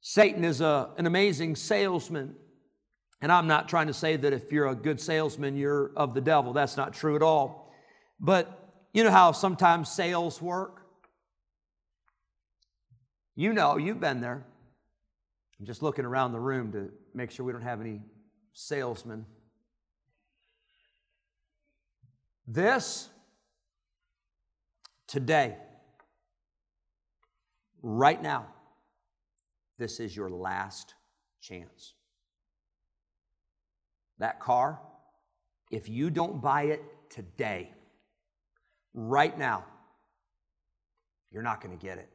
Satan 0.00 0.44
is 0.44 0.60
a, 0.60 0.90
an 0.96 1.06
amazing 1.06 1.54
salesman. 1.54 2.34
And 3.22 3.30
I'm 3.30 3.46
not 3.46 3.68
trying 3.68 3.86
to 3.86 3.94
say 3.94 4.16
that 4.16 4.32
if 4.32 4.50
you're 4.50 4.66
a 4.66 4.74
good 4.74 5.00
salesman, 5.00 5.56
you're 5.56 5.92
of 5.94 6.12
the 6.12 6.20
devil. 6.20 6.52
That's 6.52 6.76
not 6.76 6.92
true 6.92 7.14
at 7.14 7.22
all. 7.22 7.72
But 8.18 8.68
you 8.92 9.04
know 9.04 9.12
how 9.12 9.30
sometimes 9.30 9.88
sales 9.88 10.42
work? 10.42 10.82
You 13.36 13.52
know, 13.52 13.76
you've 13.76 14.00
been 14.00 14.20
there. 14.20 14.44
I'm 15.58 15.66
just 15.66 15.82
looking 15.82 16.04
around 16.04 16.32
the 16.32 16.40
room 16.40 16.72
to 16.72 16.90
make 17.14 17.30
sure 17.30 17.46
we 17.46 17.52
don't 17.52 17.62
have 17.62 17.80
any 17.80 18.00
salesmen. 18.54 19.24
This, 22.48 23.08
today, 25.06 25.56
right 27.82 28.20
now, 28.20 28.46
this 29.78 30.00
is 30.00 30.14
your 30.16 30.28
last 30.28 30.94
chance. 31.40 31.94
That 34.22 34.38
car, 34.38 34.78
if 35.72 35.88
you 35.88 36.08
don't 36.08 36.40
buy 36.40 36.66
it 36.66 36.80
today, 37.10 37.72
right 38.94 39.36
now, 39.36 39.64
you're 41.32 41.42
not 41.42 41.60
going 41.60 41.76
to 41.76 41.84
get 41.84 41.98
it. 41.98 42.08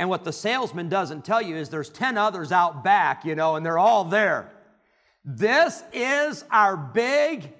And 0.00 0.08
what 0.08 0.24
the 0.24 0.32
salesman 0.32 0.88
doesn't 0.88 1.24
tell 1.24 1.40
you 1.40 1.54
is 1.54 1.68
there's 1.68 1.90
10 1.90 2.18
others 2.18 2.50
out 2.50 2.82
back, 2.82 3.24
you 3.24 3.36
know, 3.36 3.54
and 3.54 3.64
they're 3.64 3.78
all 3.78 4.02
there. 4.02 4.50
This 5.24 5.80
is 5.92 6.44
our 6.50 6.76
big 6.76 7.52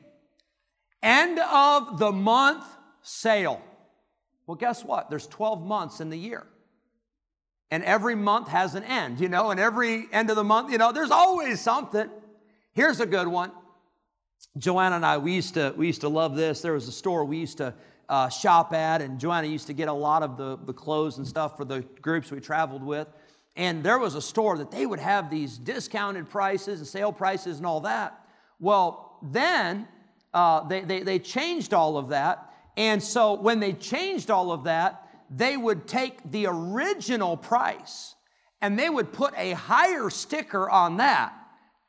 end 1.01 1.39
of 1.39 2.01
the 2.01 2.11
month 2.11 2.65
sale. 3.03 3.63
Well, 4.49 4.57
guess 4.57 4.85
what? 4.85 5.09
There's 5.09 5.29
12 5.29 5.65
months 5.65 6.01
in 6.01 6.11
the 6.11 6.19
year. 6.19 6.45
And 7.71 7.85
every 7.85 8.17
month 8.17 8.49
has 8.49 8.75
an 8.75 8.83
end, 8.83 9.21
you 9.21 9.29
know, 9.29 9.53
and 9.53 9.61
every 9.61 10.09
end 10.11 10.31
of 10.31 10.37
the 10.37 10.43
month, 10.43 10.73
you 10.73 10.79
know, 10.79 10.91
there's 10.91 11.13
always 11.13 11.61
something. 11.61 12.11
Here's 12.77 13.01
a 13.01 13.07
good 13.07 13.27
one. 13.27 13.53
Joanna 14.59 14.97
and 14.97 15.07
I, 15.07 15.17
we 15.17 15.33
used 15.33 15.55
to, 15.55 15.73
we 15.79 15.87
used 15.87 16.03
to 16.03 16.11
love 16.11 16.37
this. 16.37 16.61
There 16.61 16.75
was 16.75 16.87
a 16.89 16.93
store 16.93 17.25
we 17.25 17.39
used 17.39 17.57
to 17.57 17.73
uh, 18.07 18.29
shop 18.29 18.75
at, 18.75 19.01
and 19.01 19.19
Joanna 19.19 19.47
used 19.47 19.67
to 19.69 19.73
get 19.73 19.89
a 19.89 19.93
lot 19.95 20.23
of 20.23 20.37
the, 20.37 20.59
the 20.63 20.75
clothes 20.75 21.17
and 21.17 21.27
stuff 21.27 21.57
for 21.57 21.65
the 21.65 21.81
groups 22.03 22.31
we 22.31 22.39
traveled 22.39 22.83
with. 22.83 23.09
And 23.57 23.83
there 23.83 23.99
was 23.99 24.15
a 24.15 24.21
store 24.21 24.59
that 24.59 24.71
they 24.71 24.85
would 24.85 24.99
have 24.99 25.31
these 25.31 25.57
discounted 25.57 26.29
prices 26.29 26.81
and 26.81 26.87
sale 26.87 27.13
prices 27.15 27.57
and 27.57 27.65
all 27.65 27.81
that. 27.81 28.27
Well, 28.61 29.21
then 29.23 29.89
uh, 30.35 30.69
they, 30.69 30.83
they, 30.83 31.03
they 31.03 31.19
changed 31.19 31.73
all 31.73 31.97
of 31.97 32.11
that. 32.11 32.53
And 32.77 33.03
so 33.03 33.41
when 33.41 33.59
they 33.59 33.73
changed 33.73 34.31
all 34.31 34.53
of 34.53 34.65
that, 34.65 35.09
they 35.31 35.57
would 35.57 35.87
take 35.89 36.31
the 36.31 36.47
original 36.47 37.39
price 37.39 38.17
and 38.61 38.79
they 38.79 38.91
would 38.91 39.15
put 39.15 39.33
a 39.39 39.53
higher 39.53 40.11
sticker 40.11 40.69
on 40.69 40.99
that 40.99 41.33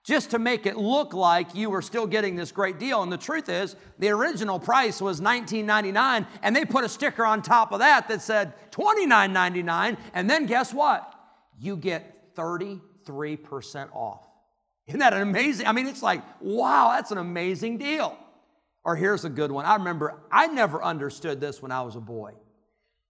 just 0.07 0.31
to 0.31 0.39
make 0.39 0.65
it 0.65 0.77
look 0.77 1.13
like 1.13 1.53
you 1.53 1.69
were 1.69 1.81
still 1.81 2.07
getting 2.07 2.37
this 2.37 2.53
great 2.53 2.79
deal. 2.79 3.03
And 3.03 3.11
the 3.11 3.17
truth 3.17 3.49
is, 3.49 3.75
the 3.99 4.07
original 4.07 4.57
price 4.57 5.01
was 5.01 5.19
$19.99, 5.19 6.25
and 6.41 6.55
they 6.55 6.63
put 6.63 6.85
a 6.85 6.89
sticker 6.89 7.25
on 7.25 7.41
top 7.41 7.73
of 7.73 7.79
that 7.79 8.07
that 8.07 8.21
said 8.21 8.53
$29.99. 8.71 9.97
And 10.13 10.29
then 10.29 10.45
guess 10.45 10.73
what? 10.73 11.13
You 11.59 11.75
get 11.75 12.33
33% 12.35 12.79
off. 13.93 14.25
Isn't 14.87 15.01
that 15.01 15.13
an 15.13 15.23
amazing? 15.23 15.67
I 15.67 15.73
mean, 15.73 15.87
it's 15.87 16.01
like, 16.01 16.21
wow, 16.39 16.93
that's 16.95 17.11
an 17.11 17.17
amazing 17.17 17.77
deal. 17.77 18.17
Or 18.85 18.95
here's 18.95 19.25
a 19.25 19.29
good 19.29 19.51
one. 19.51 19.65
I 19.65 19.75
remember 19.75 20.15
I 20.31 20.47
never 20.47 20.81
understood 20.81 21.41
this 21.41 21.61
when 21.61 21.73
I 21.73 21.81
was 21.81 21.97
a 21.97 21.99
boy. 21.99 22.31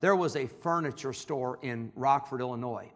There 0.02 0.16
was 0.16 0.36
a 0.36 0.48
furniture 0.48 1.14
store 1.14 1.60
in 1.62 1.92
Rockford, 1.96 2.42
Illinois. 2.42 2.90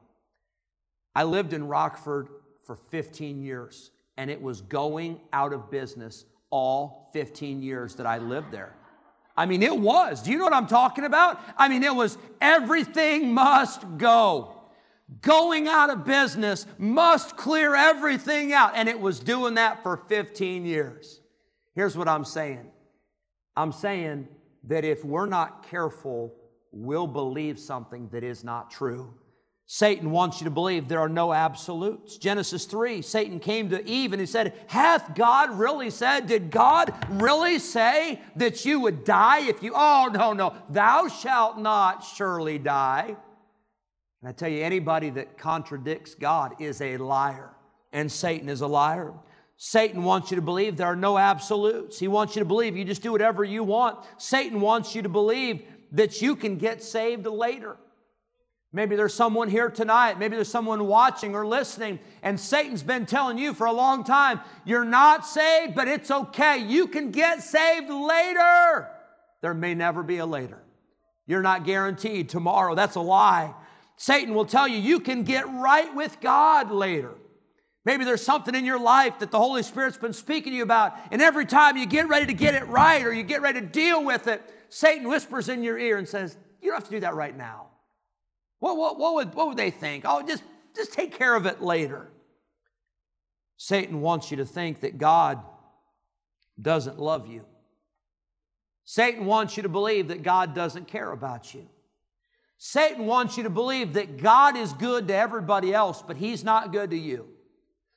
I 1.14 1.26
lived 1.26 1.54
in 1.54 1.68
Rockford 1.68 2.30
for 2.64 2.76
15 2.76 3.42
years, 3.42 3.92
and 4.18 4.30
it 4.30 4.42
was 4.42 4.62
going 4.62 5.20
out 5.34 5.54
of 5.54 5.72
business 5.72 6.26
all 6.50 7.10
15 7.14 7.62
years 7.62 7.96
that 7.96 8.06
I 8.06 8.18
lived 8.18 8.52
there. 8.52 8.76
I 9.36 9.46
mean, 9.46 9.64
it 9.64 9.76
was. 9.76 10.22
Do 10.22 10.32
you 10.32 10.38
know 10.38 10.44
what 10.44 10.54
I'm 10.54 10.68
talking 10.68 11.06
about? 11.06 11.40
I 11.58 11.70
mean, 11.70 11.84
it 11.84 11.96
was 11.96 12.18
everything 12.40 13.34
must 13.34 13.98
go. 13.98 14.58
Going 15.22 15.68
out 15.68 15.90
of 15.90 16.06
business 16.06 16.66
must 16.78 17.36
clear 17.36 17.76
everything 17.76 18.54
out. 18.54 18.74
And 18.76 18.88
it 18.88 19.00
was 19.00 19.20
doing 19.20 19.56
that 19.56 19.84
for 19.84 19.98
15 19.98 20.66
years. 20.66 21.22
Here's 21.76 21.98
what 21.98 22.08
I'm 22.08 22.26
saying 22.26 22.70
I'm 23.56 23.72
saying 23.72 24.28
that 24.66 24.86
if 24.86 25.04
we're 25.04 25.26
not 25.26 25.68
careful, 25.70 26.34
we'll 26.72 27.08
believe 27.08 27.60
something 27.60 28.10
that 28.10 28.24
is 28.24 28.44
not 28.44 28.72
true. 28.72 29.14
Satan 29.68 30.12
wants 30.12 30.42
you 30.42 30.46
to 30.46 30.52
believe 30.52 30.88
there 30.88 31.00
are 31.00 31.08
no 31.08 31.32
absolutes. 31.32 32.18
Genesis 32.18 32.66
3, 32.66 33.02
Satan 33.02 33.40
came 33.40 33.70
to 33.70 33.88
Eve 33.88 34.12
and 34.12 34.20
he 34.20 34.26
said, 34.26 34.54
Hath 34.68 35.16
God 35.16 35.58
really 35.58 35.90
said, 35.90 36.28
did 36.28 36.52
God 36.52 36.94
really 37.10 37.58
say 37.58 38.20
that 38.36 38.66
you 38.66 38.82
would 38.82 39.06
die 39.06 39.48
if 39.48 39.64
you, 39.64 39.72
oh, 39.74 40.10
no, 40.14 40.34
no, 40.34 40.54
thou 40.70 41.08
shalt 41.08 41.58
not 41.58 42.04
surely 42.04 42.58
die. 42.58 43.16
And 44.22 44.30
I 44.30 44.34
tell 44.34 44.50
you, 44.50 44.64
anybody 44.64 45.10
that 45.12 45.38
contradicts 45.38 46.16
God 46.16 46.56
is 46.60 46.82
a 46.82 46.98
liar, 46.98 47.52
and 47.92 48.12
Satan 48.12 48.50
is 48.50 48.62
a 48.62 48.68
liar. 48.68 49.14
Satan 49.58 50.04
wants 50.04 50.32
you 50.32 50.36
to 50.36 50.42
believe 50.42 50.76
there 50.76 50.88
are 50.88 50.96
no 50.96 51.18
absolutes. 51.18 52.00
He 52.00 52.08
wants 52.08 52.36
you 52.36 52.42
to 52.42 52.46
believe 52.46 52.76
you 52.76 52.84
just 52.84 53.04
do 53.04 53.12
whatever 53.12 53.44
you 53.44 53.64
want. 53.64 54.00
Satan 54.18 54.60
wants 54.60 54.96
you 54.96 55.04
to 55.04 55.10
believe 55.10 55.64
that 55.92 56.22
you 56.22 56.36
can 56.36 56.58
get 56.58 56.84
saved 56.84 57.26
later. 57.26 57.78
Maybe 58.74 58.96
there's 58.96 59.14
someone 59.14 59.50
here 59.50 59.70
tonight, 59.70 60.18
maybe 60.18 60.38
there's 60.38 60.48
someone 60.48 60.88
watching 60.88 61.36
or 61.36 61.46
listening, 61.46 62.00
and 62.24 62.40
Satan's 62.40 62.84
been 62.84 63.06
telling 63.06 63.38
you 63.38 63.54
for 63.54 63.68
a 63.68 63.72
long 63.72 64.06
time, 64.06 64.40
you're 64.64 64.86
not 64.86 65.26
saved, 65.26 65.76
but 65.76 65.90
it's 65.90 66.10
okay. 66.10 66.58
You 66.60 66.88
can 66.88 67.12
get 67.12 67.44
saved 67.44 67.90
later. 67.90 68.88
There 69.42 69.54
may 69.54 69.74
never 69.74 70.04
be 70.04 70.20
a 70.20 70.26
later. 70.26 70.64
You're 71.28 71.42
not 71.42 71.66
guaranteed 71.66 72.30
tomorrow. 72.30 72.74
That's 72.74 72.96
a 72.96 73.02
lie. 73.02 73.54
Satan 73.98 74.34
will 74.34 74.46
tell 74.46 74.70
you 74.70 74.78
you 74.78 75.02
can 75.02 75.24
get 75.24 75.50
right 75.50 75.94
with 75.94 76.22
God 76.22 76.72
later. 76.72 77.12
Maybe 77.84 78.06
there's 78.06 78.24
something 78.24 78.56
in 78.56 78.64
your 78.64 78.80
life 78.80 79.20
that 79.20 79.32
the 79.32 79.40
Holy 79.40 79.64
Spirit's 79.64 79.98
been 79.98 80.14
speaking 80.14 80.54
to 80.54 80.58
you 80.58 80.64
about, 80.64 80.94
and 81.12 81.22
every 81.22 81.46
time 81.46 81.76
you 81.76 81.86
get 81.86 82.08
ready 82.08 82.28
to 82.28 82.34
get 82.34 82.56
it 82.56 82.66
right 82.68 83.04
or 83.04 83.12
you 83.12 83.24
get 83.24 83.42
ready 83.42 83.60
to 83.60 83.66
deal 83.66 84.04
with 84.04 84.28
it, 84.28 84.42
Satan 84.70 85.10
whispers 85.10 85.50
in 85.50 85.62
your 85.62 85.78
ear 85.78 85.98
and 85.98 86.08
says, 86.08 86.38
You 86.62 86.70
don't 86.70 86.78
have 86.78 86.86
to 86.86 86.92
do 86.92 87.00
that 87.02 87.16
right 87.16 87.36
now. 87.36 87.71
What, 88.62 88.78
what, 88.78 89.00
what, 89.00 89.16
would, 89.16 89.34
what 89.34 89.48
would 89.48 89.58
they 89.58 89.72
think? 89.72 90.06
Oh, 90.08 90.22
just, 90.22 90.44
just 90.76 90.94
take 90.94 91.18
care 91.18 91.36
of 91.36 91.48
it 91.48 91.64
later. 91.64 92.08
Satan 93.58 94.02
wants 94.02 94.30
you 94.30 94.38
to 94.38 94.46
think 94.46 94.82
that 94.82 95.00
God 95.00 95.40
doesn't 96.62 97.00
love 97.00 97.28
you. 97.28 97.44
Satan 98.86 99.26
wants 99.26 99.58
you 99.58 99.64
to 99.64 99.70
believe 99.70 100.10
that 100.10 100.22
God 100.22 100.54
doesn't 100.54 100.88
care 100.88 101.12
about 101.12 101.56
you. 101.56 101.68
Satan 102.60 103.08
wants 103.08 103.36
you 103.36 103.44
to 103.44 103.50
believe 103.50 103.94
that 103.94 104.22
God 104.22 104.56
is 104.56 104.74
good 104.74 105.08
to 105.08 105.16
everybody 105.16 105.74
else, 105.74 106.04
but 106.04 106.16
he's 106.16 106.44
not 106.44 106.72
good 106.72 106.92
to 106.92 106.98
you. 106.98 107.28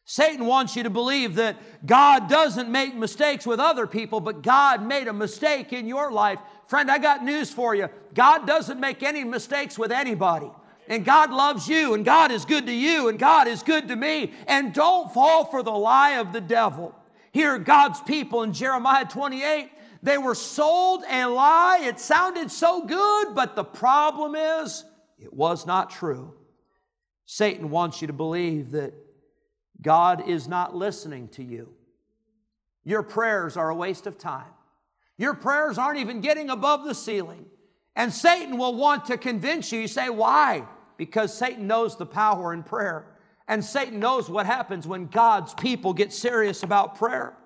Satan 0.06 0.46
wants 0.46 0.76
you 0.76 0.84
to 0.84 0.90
believe 0.90 1.34
that 1.34 1.56
God 1.84 2.26
doesn't 2.30 2.70
make 2.70 2.94
mistakes 2.94 3.46
with 3.46 3.60
other 3.60 3.86
people, 3.86 4.20
but 4.20 4.42
God 4.42 4.86
made 4.86 5.08
a 5.08 5.12
mistake 5.12 5.74
in 5.74 5.86
your 5.86 6.10
life. 6.10 6.38
Friend, 6.66 6.90
I 6.90 6.98
got 6.98 7.24
news 7.24 7.50
for 7.50 7.74
you. 7.74 7.88
God 8.14 8.46
doesn't 8.46 8.80
make 8.80 9.02
any 9.02 9.24
mistakes 9.24 9.78
with 9.78 9.92
anybody. 9.92 10.50
And 10.88 11.04
God 11.04 11.30
loves 11.30 11.66
you, 11.66 11.94
and 11.94 12.04
God 12.04 12.30
is 12.30 12.44
good 12.44 12.66
to 12.66 12.72
you, 12.72 13.08
and 13.08 13.18
God 13.18 13.48
is 13.48 13.62
good 13.62 13.88
to 13.88 13.96
me. 13.96 14.32
And 14.46 14.74
don't 14.74 15.12
fall 15.12 15.46
for 15.46 15.62
the 15.62 15.70
lie 15.70 16.18
of 16.18 16.32
the 16.32 16.40
devil. 16.40 16.94
Here, 17.32 17.58
God's 17.58 18.00
people 18.02 18.42
in 18.42 18.52
Jeremiah 18.52 19.06
28, 19.06 19.70
they 20.02 20.18
were 20.18 20.34
sold 20.34 21.02
a 21.10 21.24
lie. 21.26 21.80
It 21.82 21.98
sounded 21.98 22.50
so 22.50 22.84
good, 22.84 23.34
but 23.34 23.56
the 23.56 23.64
problem 23.64 24.34
is 24.34 24.84
it 25.18 25.32
was 25.32 25.66
not 25.66 25.90
true. 25.90 26.34
Satan 27.24 27.70
wants 27.70 28.02
you 28.02 28.06
to 28.06 28.12
believe 28.12 28.72
that 28.72 28.92
God 29.80 30.28
is 30.28 30.46
not 30.46 30.76
listening 30.76 31.28
to 31.28 31.42
you. 31.42 31.70
Your 32.84 33.02
prayers 33.02 33.56
are 33.56 33.70
a 33.70 33.74
waste 33.74 34.06
of 34.06 34.18
time. 34.18 34.53
Your 35.18 35.34
prayers 35.34 35.78
aren't 35.78 35.98
even 35.98 36.20
getting 36.20 36.50
above 36.50 36.84
the 36.84 36.94
ceiling. 36.94 37.46
And 37.96 38.12
Satan 38.12 38.58
will 38.58 38.74
want 38.74 39.06
to 39.06 39.16
convince 39.16 39.70
you. 39.70 39.80
You 39.80 39.88
say, 39.88 40.10
why? 40.10 40.64
Because 40.96 41.36
Satan 41.36 41.66
knows 41.66 41.96
the 41.96 42.06
power 42.06 42.52
in 42.52 42.62
prayer. 42.62 43.06
And 43.46 43.64
Satan 43.64 44.00
knows 44.00 44.28
what 44.28 44.46
happens 44.46 44.86
when 44.86 45.06
God's 45.06 45.54
people 45.54 45.92
get 45.92 46.12
serious 46.12 46.62
about 46.62 46.96
prayer. 46.96 47.36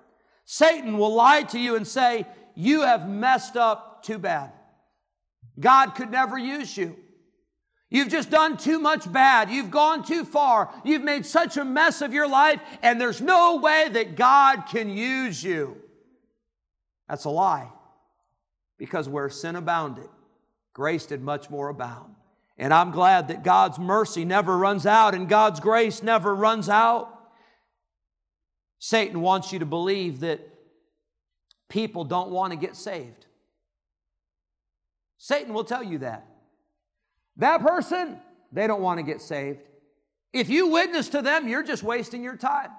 Satan 0.45 0.97
will 0.97 1.13
lie 1.13 1.43
to 1.43 1.59
you 1.59 1.75
and 1.75 1.87
say, 1.87 2.25
You 2.55 2.81
have 2.81 3.07
messed 3.07 3.55
up 3.55 4.01
too 4.03 4.17
bad. 4.17 4.51
God 5.59 5.91
could 5.91 6.09
never 6.09 6.37
use 6.37 6.75
you. 6.75 6.95
You've 7.89 8.09
just 8.09 8.29
done 8.29 8.55
too 8.55 8.79
much 8.79 9.11
bad. 9.11 9.49
You've 9.49 9.71
gone 9.71 10.03
too 10.05 10.23
far. 10.23 10.73
You've 10.85 11.03
made 11.03 11.25
such 11.25 11.57
a 11.57 11.65
mess 11.65 12.01
of 12.01 12.13
your 12.13 12.27
life, 12.27 12.61
and 12.81 13.01
there's 13.01 13.19
no 13.19 13.57
way 13.57 13.89
that 13.91 14.15
God 14.15 14.63
can 14.71 14.89
use 14.89 15.43
you. 15.43 15.75
That's 17.09 17.25
a 17.25 17.29
lie. 17.29 17.69
Because 18.77 19.09
where 19.09 19.29
sin 19.29 19.55
abounded, 19.55 20.07
grace 20.73 21.05
did 21.07 21.21
much 21.21 21.49
more 21.49 21.69
abound. 21.69 22.15
And 22.57 22.73
I'm 22.73 22.91
glad 22.91 23.29
that 23.29 23.43
God's 23.43 23.79
mercy 23.79 24.25
never 24.25 24.57
runs 24.57 24.85
out 24.85 25.15
and 25.15 25.27
God's 25.27 25.59
grace 25.59 26.03
never 26.03 26.35
runs 26.35 26.69
out. 26.69 27.13
Satan 28.79 29.21
wants 29.21 29.51
you 29.51 29.59
to 29.59 29.65
believe 29.65 30.21
that 30.21 30.39
people 31.67 32.03
don't 32.03 32.29
want 32.29 32.51
to 32.51 32.57
get 32.57 32.75
saved. 32.75 33.25
Satan 35.17 35.53
will 35.53 35.65
tell 35.65 35.83
you 35.83 35.99
that. 35.99 36.25
That 37.37 37.61
person, 37.61 38.19
they 38.51 38.67
don't 38.67 38.81
want 38.81 38.99
to 38.99 39.03
get 39.03 39.21
saved. 39.21 39.63
If 40.31 40.49
you 40.49 40.67
witness 40.67 41.09
to 41.09 41.21
them, 41.21 41.47
you're 41.47 41.63
just 41.63 41.83
wasting 41.83 42.23
your 42.23 42.37
time. 42.37 42.69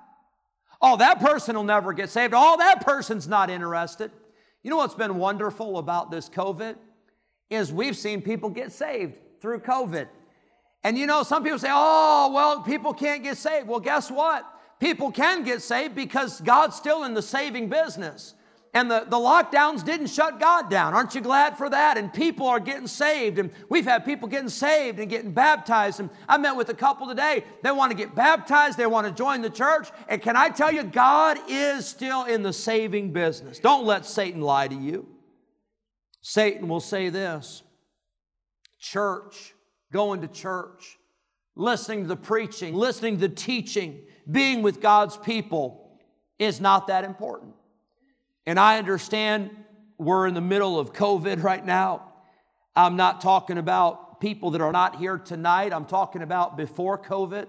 Oh, 0.81 0.97
that 0.99 1.21
person 1.21 1.57
will 1.57 1.65
never 1.65 1.93
get 1.93 2.09
saved. 2.09 2.33
Oh, 2.35 2.57
that 2.59 2.85
person's 2.85 3.29
not 3.29 3.51
interested. 3.51 4.11
You 4.63 4.71
know 4.71 4.77
what's 4.77 4.95
been 4.95 5.17
wonderful 5.17 5.79
about 5.79 6.11
this 6.11 6.29
COVID? 6.29 6.77
Is 7.49 7.73
we've 7.73 7.97
seen 7.97 8.23
people 8.23 8.51
get 8.51 8.73
saved 8.73 9.15
through 9.41 9.61
COVID. 9.61 10.09
And 10.85 10.97
you 10.97 11.07
know, 11.07 11.23
some 11.23 11.43
people 11.43 11.59
say, 11.59 11.71
oh, 11.71 12.31
well, 12.33 12.63
people 12.63 12.95
can't 12.95 13.23
get 13.23 13.37
saved. 13.37 13.67
Well, 13.67 13.81
guess 13.81 14.11
what? 14.11 14.45
People 14.79 15.11
can 15.11 15.45
get 15.45 15.61
saved 15.61 15.95
because 15.95 16.41
God's 16.41 16.77
still 16.77 17.05
in 17.05 17.13
the 17.13 17.23
saving 17.23 17.69
business 17.69 18.35
and 18.73 18.89
the, 18.89 19.05
the 19.09 19.17
lockdowns 19.17 19.85
didn't 19.85 20.07
shut 20.07 20.39
God 20.39 20.71
down. 20.71 20.95
Aren't 20.95 21.15
you 21.17 21.21
glad 21.21 21.59
for 21.59 21.69
that? 21.69 21.99
And 21.99 22.13
people 22.13 22.47
are 22.47 22.61
getting 22.61 22.87
saved, 22.87 23.39
and 23.39 23.51
we've 23.69 23.85
had 23.85 24.05
people 24.05 24.29
getting 24.29 24.49
saved 24.49 25.01
and 25.01 25.11
getting 25.11 25.33
baptized. 25.33 25.99
And 25.99 26.09
I 26.29 26.39
met 26.39 26.55
with 26.55 26.69
a 26.69 26.75
couple 26.75 27.09
today. 27.09 27.45
They 27.63 27.73
want 27.73 27.91
to 27.91 27.97
get 27.97 28.15
baptized, 28.15 28.79
they 28.79 28.87
want 28.87 29.09
to 29.09 29.13
join 29.13 29.43
the 29.43 29.51
church. 29.51 29.89
And 30.09 30.23
can 30.23 30.37
I 30.37 30.51
tell 30.51 30.71
you, 30.71 30.85
God 30.85 31.39
is 31.49 31.87
still 31.87 32.25
in 32.25 32.43
the 32.43 32.53
saving 32.53 33.13
business. 33.13 33.59
Don't 33.59 33.87
let 33.87 34.07
Satan 34.07 34.41
lie 34.41 34.69
to 34.69 34.77
you. 34.77 35.09
Satan 36.23 36.69
will 36.69 36.81
say 36.81 37.09
this 37.09 37.63
church, 38.79 39.55
going 39.93 40.21
to 40.21 40.29
church, 40.29 40.97
listening 41.57 42.03
to 42.03 42.09
the 42.09 42.17
preaching, 42.17 42.75
listening 42.75 43.19
to 43.19 43.29
the 43.29 43.35
teaching, 43.35 44.01
being 44.31 44.63
with 44.63 44.81
God's 44.81 45.17
people 45.17 45.99
is 46.39 46.61
not 46.61 46.87
that 46.87 47.05
important. 47.05 47.55
And 48.47 48.59
I 48.59 48.79
understand 48.79 49.51
we're 49.99 50.27
in 50.27 50.35
the 50.35 50.41
middle 50.41 50.79
of 50.79 50.93
COVID 50.93 51.43
right 51.43 51.65
now. 51.65 52.13
I'm 52.75 52.97
not 52.97 53.21
talking 53.21 53.59
about 53.59 54.21
people 54.21 54.53
that 54.53 54.61
are 54.61 54.73
not 54.73 54.97
here 54.97 55.19
tonight. 55.19 55.73
I'm 55.73 55.85
talking 55.85 56.23
about 56.23 56.57
before 56.57 56.99
COVID. 56.99 57.47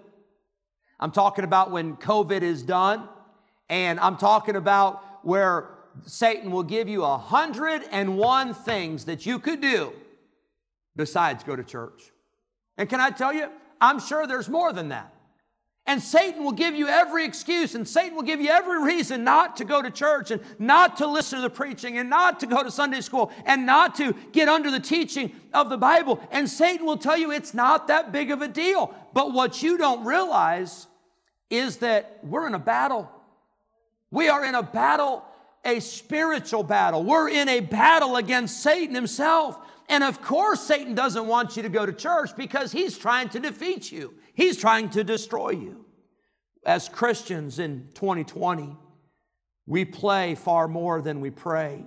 I'm 1.00 1.12
talking 1.12 1.44
about 1.44 1.72
when 1.72 1.96
COVID 1.96 2.42
is 2.42 2.64
done. 2.64 3.08
And 3.70 4.00
I'm 4.00 4.18
talking 4.18 4.56
about 4.56 5.02
where 5.24 5.70
Satan 6.06 6.52
will 6.52 6.64
give 6.64 6.90
you 6.90 7.04
a 7.04 7.18
hundred 7.18 7.84
and 7.92 8.18
one 8.18 8.54
things 8.54 9.06
that 9.06 9.26
you 9.26 9.40
could 9.40 9.62
do 9.62 9.94
besides 10.96 11.44
go 11.44 11.56
to 11.56 11.64
church. 11.64 12.12
And 12.78 12.90
can 12.90 13.00
I 13.00 13.12
tell 13.12 13.34
you, 13.34 13.48
I'm 13.80 14.00
sure 14.00 14.28
there's 14.28 14.50
more 14.50 14.74
than 14.74 14.90
that. 14.90 15.14
And 15.88 16.02
Satan 16.02 16.44
will 16.44 16.52
give 16.52 16.76
you 16.76 16.88
every 16.88 17.26
excuse, 17.26 17.74
and 17.74 17.88
Satan 17.88 18.16
will 18.16 18.24
give 18.24 18.40
you 18.40 18.50
every 18.50 18.84
reason 18.84 19.24
not 19.24 19.58
to 19.58 19.66
go 19.66 19.82
to 19.82 19.90
church, 19.90 20.30
and 20.30 20.42
not 20.60 20.98
to 20.98 21.08
listen 21.08 21.40
to 21.40 21.42
the 21.42 21.50
preaching, 21.50 21.98
and 21.98 22.10
not 22.10 22.40
to 22.42 22.48
go 22.48 22.64
to 22.64 22.70
Sunday 22.70 23.02
school, 23.02 23.32
and 23.46 23.66
not 23.66 23.96
to 23.96 24.14
get 24.32 24.48
under 24.48 24.70
the 24.70 24.80
teaching 24.80 25.32
of 25.54 25.70
the 25.70 25.78
Bible. 25.78 26.20
And 26.32 26.48
Satan 26.48 26.86
will 26.86 26.98
tell 26.98 27.18
you 27.18 27.32
it's 27.32 27.54
not 27.54 27.88
that 27.88 28.12
big 28.12 28.30
of 28.30 28.42
a 28.42 28.48
deal. 28.48 28.94
But 29.14 29.34
what 29.34 29.64
you 29.64 29.78
don't 29.78 30.06
realize 30.06 30.88
is 31.50 31.78
that 31.78 32.20
we're 32.24 32.48
in 32.48 32.54
a 32.54 32.60
battle. 32.60 33.10
We 34.12 34.30
are 34.30 34.46
in 34.46 34.56
a 34.56 34.64
battle, 34.64 35.26
a 35.66 35.80
spiritual 35.80 36.64
battle. 36.64 37.04
We're 37.04 37.30
in 37.30 37.50
a 37.50 37.60
battle 37.60 38.18
against 38.18 38.62
Satan 38.62 38.94
himself. 38.94 39.58
And 39.90 40.04
of 40.04 40.22
course, 40.22 40.62
Satan 40.62 40.96
doesn't 40.96 41.28
want 41.28 41.58
you 41.58 41.64
to 41.64 41.70
go 41.70 41.86
to 41.86 41.92
church 41.92 42.36
because 42.38 42.72
he's 42.72 42.98
trying 42.98 43.30
to 43.30 43.40
defeat 43.40 43.92
you. 43.92 44.14
He's 44.34 44.58
trying 44.58 44.90
to 44.92 45.04
destroy 45.04 45.52
you. 45.52 45.86
As 46.66 46.90
Christians 46.90 47.60
in 47.60 47.90
2020, 47.96 48.78
we 49.66 49.86
play 49.86 50.36
far 50.36 50.68
more 50.68 51.02
than 51.02 51.22
we 51.22 51.30
pray. 51.30 51.84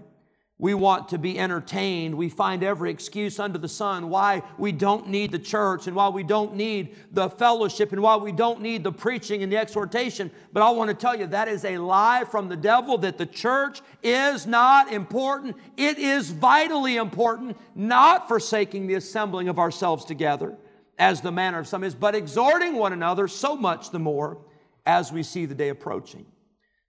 We 0.57 0.72
want 0.72 1.09
to 1.09 1.18
be 1.18 1.38
entertained. 1.38 2.14
We 2.14 2.28
find 2.28 2.62
every 2.62 2.90
excuse 2.90 3.40
under 3.40 3.59
the 3.59 3.68
sun 3.68 4.09
why 4.09 4.42
we 4.57 4.70
don't 4.70 5.09
need 5.09 5.33
the 5.33 5.38
church 5.38 5.88
and 5.88 5.96
why 5.96 6.09
we 6.09 6.22
don't 6.22 6.54
need 6.54 6.96
the 7.11 7.28
fellowship 7.28 7.92
and 7.92 8.00
why 8.00 8.16
we 8.16 8.30
don't 8.30 8.61
need 8.61 8.85
the 8.85 8.92
preaching 8.92 9.42
and 9.42 9.50
the 9.50 9.57
exhortation. 9.57 10.30
But 10.52 10.62
I 10.62 10.70
want 10.70 10.90
to 10.90 10.94
tell 10.94 11.18
you 11.18 11.26
that 11.26 11.48
is 11.48 11.64
a 11.64 11.78
lie 11.78 12.24
from 12.24 12.48
the 12.48 12.57
devil 12.57 12.96
that 12.98 13.18
the 13.18 13.26
church 13.26 13.80
is 14.02 14.46
not 14.46 14.92
important. 14.92 15.57
It 15.76 15.98
is 15.98 16.30
vitally 16.30 16.96
important, 16.96 17.57
not 17.74 18.28
forsaking 18.28 18.87
the 18.87 18.94
assembling 18.94 19.48
of 19.48 19.59
ourselves 19.59 20.04
together 20.04 20.57
as 20.98 21.20
the 21.20 21.33
manner 21.33 21.59
of 21.59 21.66
some 21.66 21.85
is, 21.85 21.94
but 21.94 22.14
exhorting 22.14 22.74
one 22.74 22.92
another 22.92 23.28
so 23.28 23.57
much 23.57 23.90
the 23.90 23.98
more 23.98 24.38
as 24.87 25.12
we 25.12 25.22
see 25.22 25.46
the 25.46 25.54
day 25.54 25.68
approaching. 25.68 26.26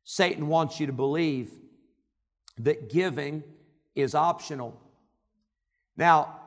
Satan 0.03 0.47
wants 0.47 0.79
you 0.79 0.87
to 0.87 0.93
believe 0.93 1.51
that 2.59 2.89
giving 2.89 3.43
is 3.95 4.13
optional. 4.13 4.79
Now, 5.97 6.39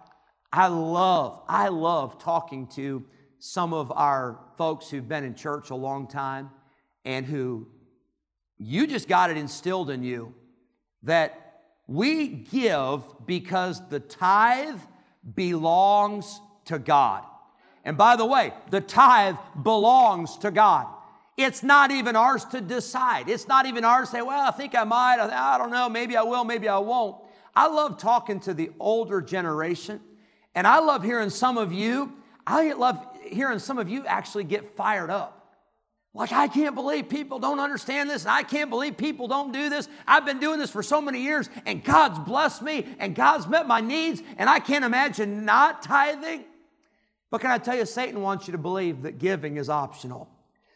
I 0.53 0.69
love, 0.69 1.43
I 1.49 1.69
love 1.69 2.19
talking 2.19 2.69
to 2.69 3.05
some 3.39 3.73
of 3.73 3.93
our 3.93 4.39
folks 4.57 4.89
who've 4.89 5.09
been 5.09 5.25
in 5.25 5.35
church 5.35 5.71
a 5.71 5.75
long 5.75 6.07
time 6.07 6.51
and 7.05 7.27
who 7.27 7.69
you 8.59 8.87
just 8.87 9.09
got 9.09 9.31
it 9.31 9.37
instilled 9.37 9.91
in 9.91 10.03
you 10.03 10.35
that 11.05 11.61
we 11.87 12.29
give 12.29 13.03
because 13.27 13.87
the 13.89 14.01
tithe 14.01 14.81
belongs 15.35 16.41
to 16.67 16.79
God. 16.79 17.25
And 17.89 17.97
by 17.97 18.17
the 18.17 18.27
way, 18.27 18.53
the 18.69 18.83
tithe 18.83 19.37
belongs 19.63 20.37
to 20.39 20.51
God. 20.51 20.87
It's 21.39 21.63
not 21.63 21.91
even 21.91 22.17
ours 22.17 22.45
to 22.51 22.61
decide. 22.61 23.31
It's 23.31 23.49
not 23.49 23.65
even 23.65 23.83
ours 23.83 24.11
to 24.11 24.17
say, 24.17 24.21
well, 24.21 24.47
I 24.47 24.51
think 24.51 24.75
I 24.75 24.85
might. 24.85 25.19
I 25.19 25.57
don't 25.57 25.71
know. 25.71 25.89
Maybe 25.89 26.15
I 26.15 26.23
will. 26.23 26.45
Maybe 26.45 26.69
I 26.69 26.77
won't. 26.77 27.17
I 27.57 27.67
love 27.67 27.97
talking 27.97 28.41
to 28.41 28.53
the 28.53 28.71
older 28.79 29.23
generation, 29.23 30.03
and 30.55 30.67
I 30.67 30.81
love 30.81 31.03
hearing 31.03 31.31
some 31.31 31.57
of 31.57 31.73
you, 31.73 32.13
I 32.47 32.75
love 32.75 33.03
hearing 33.25 33.59
some 33.59 33.79
of 33.79 33.89
you 33.89 34.05
actually 34.05 34.45
get 34.45 34.77
fired 34.77 35.09
up. 35.09 35.57
Like, 36.13 36.31
I 36.31 36.47
can't 36.47 36.75
believe 36.75 37.09
people 37.09 37.39
don't 37.39 37.59
understand 37.59 38.11
this, 38.11 38.25
and 38.25 38.33
I 38.33 38.43
can't 38.43 38.69
believe 38.69 38.99
people 38.99 39.29
don't 39.29 39.51
do 39.51 39.71
this. 39.71 39.89
I've 40.07 40.27
been 40.27 40.41
doing 40.41 40.59
this 40.59 40.71
for 40.71 40.83
so 40.83 41.01
many 41.01 41.23
years, 41.23 41.49
and 41.65 41.83
God's 41.83 42.19
blessed 42.19 42.61
me, 42.61 42.87
and 42.99 43.15
God's 43.15 43.47
met 43.47 43.67
my 43.67 43.81
needs, 43.81 44.23
and 44.37 44.51
I 44.51 44.59
can't 44.59 44.85
imagine 44.85 45.47
not 45.47 45.83
tithing. 45.83 46.45
But 47.31 47.41
can 47.41 47.51
I 47.51 47.59
tell 47.59 47.77
you, 47.77 47.85
Satan 47.85 48.23
wants 48.23 48.47
you 48.49 48.53
to 48.53 48.59
believe 48.59 49.03
that 49.03 49.19
giving 49.19 49.57
is 49.57 49.69
optional. 49.69 50.29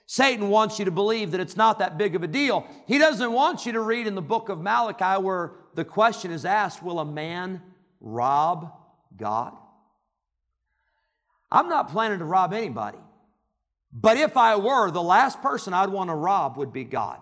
Satan 0.07 0.51
wants 0.51 0.79
you 0.79 0.85
to 0.85 0.91
believe 0.91 1.31
that 1.31 1.41
it's 1.41 1.57
not 1.57 1.79
that 1.79 1.97
big 1.97 2.15
of 2.15 2.23
a 2.23 2.27
deal. 2.27 2.67
He 2.87 2.99
doesn't 2.99 3.33
want 3.33 3.65
you 3.65 3.73
to 3.73 3.81
read 3.81 4.07
in 4.07 4.15
the 4.15 4.23
book 4.23 4.51
of 4.51 4.61
Malachi 4.61 5.23
where 5.23 5.53
the 5.75 5.85
question 5.85 6.31
is 6.31 6.45
asked 6.45 6.83
Will 6.83 7.01
a 7.01 7.05
man 7.05 7.63
rob 8.01 8.73
God? 9.17 9.55
I'm 11.51 11.69
not 11.69 11.91
planning 11.91 12.19
to 12.19 12.25
rob 12.25 12.53
anybody. 12.53 12.99
But 13.93 14.17
if 14.17 14.37
I 14.37 14.57
were, 14.57 14.91
the 14.91 15.03
last 15.03 15.43
person 15.43 15.75
I'd 15.75 15.91
want 15.91 16.11
to 16.11 16.15
rob 16.15 16.57
would 16.57 16.73
be 16.73 16.85
God. 16.85 17.19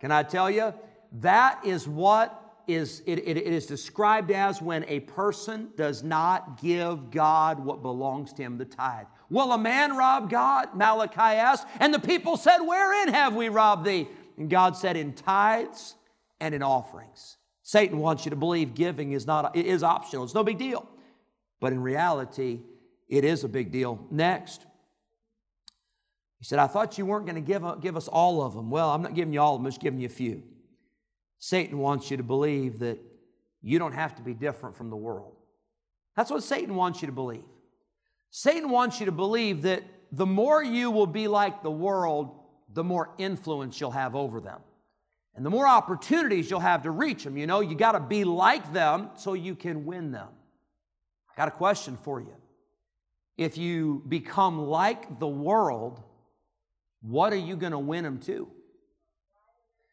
Can 0.00 0.10
I 0.10 0.22
tell 0.22 0.50
you? 0.50 0.74
That 1.20 1.64
is 1.64 1.88
what 1.88 2.39
is 2.74 3.02
it, 3.06 3.18
it, 3.20 3.36
it 3.36 3.46
is 3.46 3.66
described 3.66 4.30
as 4.30 4.60
when 4.60 4.84
a 4.88 5.00
person 5.00 5.70
does 5.76 6.02
not 6.02 6.60
give 6.60 7.10
God 7.10 7.58
what 7.58 7.82
belongs 7.82 8.32
to 8.34 8.42
him, 8.42 8.58
the 8.58 8.64
tithe. 8.64 9.06
Will 9.28 9.52
a 9.52 9.58
man 9.58 9.96
rob 9.96 10.30
God? 10.30 10.74
Malachi 10.74 11.20
asked. 11.20 11.66
And 11.78 11.94
the 11.94 11.98
people 11.98 12.36
said, 12.36 12.58
Wherein 12.58 13.08
have 13.08 13.34
we 13.34 13.48
robbed 13.48 13.84
thee? 13.84 14.08
And 14.36 14.50
God 14.50 14.76
said, 14.76 14.96
In 14.96 15.12
tithes 15.12 15.94
and 16.40 16.54
in 16.54 16.62
offerings. 16.62 17.36
Satan 17.62 17.98
wants 17.98 18.24
you 18.24 18.30
to 18.30 18.36
believe 18.36 18.74
giving 18.74 19.12
is 19.12 19.26
not 19.26 19.54
it 19.56 19.66
is 19.66 19.82
optional. 19.82 20.24
It's 20.24 20.34
no 20.34 20.42
big 20.42 20.58
deal. 20.58 20.88
But 21.60 21.72
in 21.72 21.80
reality, 21.80 22.60
it 23.08 23.24
is 23.24 23.44
a 23.44 23.48
big 23.48 23.70
deal. 23.70 24.04
Next, 24.10 24.64
he 26.38 26.44
said, 26.44 26.58
I 26.58 26.66
thought 26.66 26.96
you 26.96 27.04
weren't 27.04 27.26
going 27.26 27.36
to 27.36 27.40
give, 27.40 27.62
give 27.82 27.96
us 27.96 28.08
all 28.08 28.42
of 28.42 28.54
them. 28.54 28.70
Well, 28.70 28.90
I'm 28.90 29.02
not 29.02 29.14
giving 29.14 29.34
you 29.34 29.40
all 29.40 29.54
of 29.54 29.60
them, 29.60 29.66
I'm 29.66 29.72
just 29.72 29.80
giving 29.80 30.00
you 30.00 30.06
a 30.06 30.10
few. 30.10 30.42
Satan 31.40 31.78
wants 31.78 32.10
you 32.10 32.18
to 32.18 32.22
believe 32.22 32.78
that 32.80 32.98
you 33.62 33.78
don't 33.78 33.94
have 33.94 34.14
to 34.16 34.22
be 34.22 34.34
different 34.34 34.76
from 34.76 34.90
the 34.90 34.96
world. 34.96 35.34
That's 36.14 36.30
what 36.30 36.42
Satan 36.42 36.74
wants 36.74 37.02
you 37.02 37.06
to 37.06 37.12
believe. 37.12 37.44
Satan 38.30 38.70
wants 38.70 39.00
you 39.00 39.06
to 39.06 39.12
believe 39.12 39.62
that 39.62 39.82
the 40.12 40.26
more 40.26 40.62
you 40.62 40.90
will 40.90 41.06
be 41.06 41.28
like 41.28 41.62
the 41.62 41.70
world, 41.70 42.38
the 42.72 42.84
more 42.84 43.10
influence 43.18 43.80
you'll 43.80 43.90
have 43.90 44.14
over 44.14 44.40
them. 44.40 44.60
And 45.34 45.46
the 45.46 45.50
more 45.50 45.66
opportunities 45.66 46.50
you'll 46.50 46.60
have 46.60 46.82
to 46.82 46.90
reach 46.90 47.24
them. 47.24 47.36
You 47.36 47.46
know, 47.46 47.60
you 47.60 47.74
got 47.74 47.92
to 47.92 48.00
be 48.00 48.24
like 48.24 48.72
them 48.72 49.10
so 49.16 49.34
you 49.34 49.54
can 49.54 49.86
win 49.86 50.12
them. 50.12 50.28
I 51.30 51.36
got 51.36 51.48
a 51.48 51.52
question 51.52 51.96
for 51.96 52.20
you. 52.20 52.34
If 53.38 53.56
you 53.56 54.02
become 54.06 54.66
like 54.66 55.18
the 55.18 55.28
world, 55.28 56.02
what 57.00 57.32
are 57.32 57.36
you 57.36 57.56
going 57.56 57.72
to 57.72 57.78
win 57.78 58.04
them 58.04 58.18
to? 58.20 58.48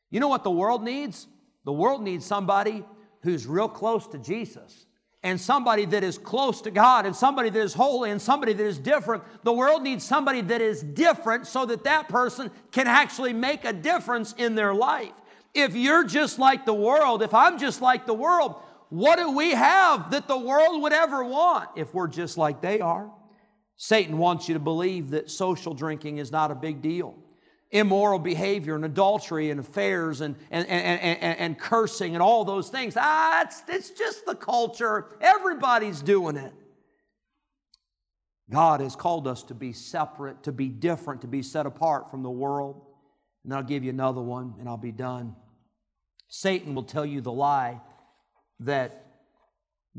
You 0.10 0.20
know 0.20 0.28
what 0.28 0.44
the 0.44 0.52
world 0.52 0.84
needs? 0.84 1.28
The 1.68 1.74
world 1.74 2.02
needs 2.02 2.26
somebody 2.26 2.82
who's 3.24 3.46
real 3.46 3.68
close 3.68 4.08
to 4.08 4.18
Jesus 4.18 4.86
and 5.22 5.38
somebody 5.38 5.84
that 5.84 6.02
is 6.02 6.18
close 6.18 6.62
to 6.62 6.72
God 6.72 7.06
and 7.06 7.14
somebody 7.14 7.50
that 7.50 7.60
is 7.60 7.74
holy 7.74 8.10
and 8.10 8.22
somebody 8.22 8.54
that 8.54 8.66
is 8.66 8.78
different. 8.78 9.22
The 9.44 9.52
world 9.52 9.84
needs 9.84 10.06
somebody 10.06 10.40
that 10.40 10.62
is 10.62 10.82
different 10.82 11.46
so 11.46 11.66
that 11.66 11.84
that 11.84 12.08
person 12.08 12.52
can 12.72 12.88
actually 12.88 13.34
make 13.34 13.66
a 13.66 13.74
difference 13.74 14.34
in 14.38 14.56
their 14.56 14.74
life. 14.74 15.12
If 15.54 15.76
you're 15.76 16.06
just 16.06 16.40
like 16.40 16.66
the 16.66 16.74
world, 16.74 17.22
if 17.22 17.34
I'm 17.34 17.60
just 17.60 17.82
like 17.82 18.06
the 18.06 18.14
world, 18.14 18.56
what 18.88 19.18
do 19.18 19.32
we 19.32 19.52
have 19.52 20.12
that 20.12 20.30
the 20.30 20.38
world 20.38 20.82
would 20.84 20.94
ever 20.94 21.22
want 21.26 21.68
if 21.76 21.94
we're 21.94 22.08
just 22.08 22.38
like 22.38 22.62
they 22.62 22.80
are? 22.80 23.12
Satan 23.76 24.18
wants 24.18 24.48
you 24.48 24.54
to 24.54 24.62
believe 24.62 25.10
that 25.10 25.30
social 25.30 25.74
drinking 25.74 26.20
is 26.20 26.32
not 26.32 26.50
a 26.50 26.56
big 26.56 26.82
deal. 26.82 27.18
Immoral 27.72 28.20
behavior 28.20 28.76
and 28.76 28.86
adultery 28.86 29.50
and 29.50 29.60
affairs 29.60 30.22
and, 30.22 30.36
and, 30.52 30.68
and, 30.68 31.02
and, 31.02 31.40
and 31.40 31.60
cursing 31.60 32.14
and 32.14 32.22
all 32.22 32.46
those 32.46 32.70
things. 32.70 32.96
Ah, 32.98 33.42
it's, 33.44 33.62
it's 33.68 33.90
just 33.90 34.26
the 34.26 34.36
culture. 34.36 35.08
Everybody's 35.20 36.02
doing 36.02 36.38
it. 36.38 36.54
God 38.50 38.80
has 38.80 38.96
called 38.96 39.28
us 39.28 39.44
to 39.44 39.54
be 39.54 39.74
separate, 39.74 40.44
to 40.44 40.52
be 40.52 40.70
different, 40.70 41.22
to 41.22 41.28
be 41.28 41.42
set 41.42 41.66
apart 41.66 42.10
from 42.10 42.24
the 42.24 42.30
world. 42.30 42.82
And 43.44 43.54
I'll 43.54 43.64
give 43.64 43.84
you 43.84 43.90
another 43.90 44.22
one 44.22 44.56
and 44.60 44.70
I'll 44.70 44.78
be 44.78 44.92
done. 44.92 45.36
Satan 46.30 46.76
will 46.76 46.84
tell 46.84 47.06
you 47.06 47.22
the 47.22 47.32
lie 47.32 47.82
that 48.62 49.06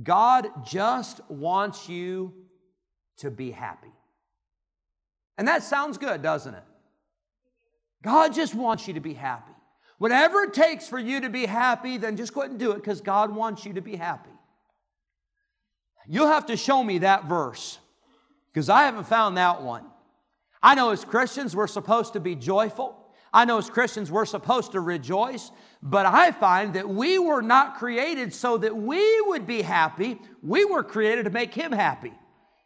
God 0.02 0.48
just 0.66 1.20
wants 1.28 1.88
you 1.88 2.33
to 3.18 3.31
be 3.31 3.50
happy. 3.50 3.92
And 5.37 5.48
that 5.48 5.62
sounds 5.62 5.98
good, 5.98 6.22
doesn't 6.22 6.54
it? 6.54 6.62
God 8.03 8.35
just 8.35 8.55
wants 8.55 8.87
you 8.87 8.95
to 8.95 9.01
be 9.01 9.15
happy. 9.15 9.53
Whatever 9.99 10.43
it 10.45 10.55
takes 10.55 10.87
for 10.87 10.99
you 10.99 11.21
to 11.21 11.29
be 11.29 11.47
happy, 11.47 11.99
then 11.99 12.17
just 12.17 12.33
go 12.33 12.43
ahead 12.43 12.51
and 12.51 12.61
do 12.61 12.71
it 12.71 12.77
because 12.77 13.01
God 13.01 13.35
wants 13.35 13.65
you 13.65 13.73
to 13.75 13.81
be 13.81 13.97
happy. 13.97 14.31
You'll 16.07 16.29
have 16.29 16.47
to 16.47 16.57
show 16.57 16.83
me 16.83 16.99
that 16.99 17.27
verse 17.27 17.79
because 18.53 18.69
I 18.69 18.85
haven't 18.85 19.09
found 19.09 19.37
that 19.37 19.63
one. 19.63 19.85
I 20.63 20.75
know 20.75 20.91
as 20.91 21.05
Christians 21.05 21.55
we're 21.55 21.67
supposed 21.67 22.15
to 22.15 22.21
be 22.21 22.35
joyful. 22.35 22.97
I 23.33 23.45
know 23.45 23.59
as 23.59 23.69
Christians 23.69 24.11
we're 24.11 24.25
supposed 24.25 24.73
to 24.73 24.81
rejoice, 24.81 25.51
but 25.83 26.07
I 26.07 26.33
find 26.33 26.75
that 26.75 26.89
we 26.89 27.19
were 27.19 27.43
not 27.43 27.77
created 27.77 28.33
so 28.33 28.57
that 28.59 28.75
we 28.75 29.21
would 29.23 29.47
be 29.47 29.63
happy. 29.63 30.19
We 30.43 30.65
were 30.65 30.83
created 30.83 31.25
to 31.25 31.31
make 31.31 31.53
Him 31.53 31.73
happy. 31.73 32.13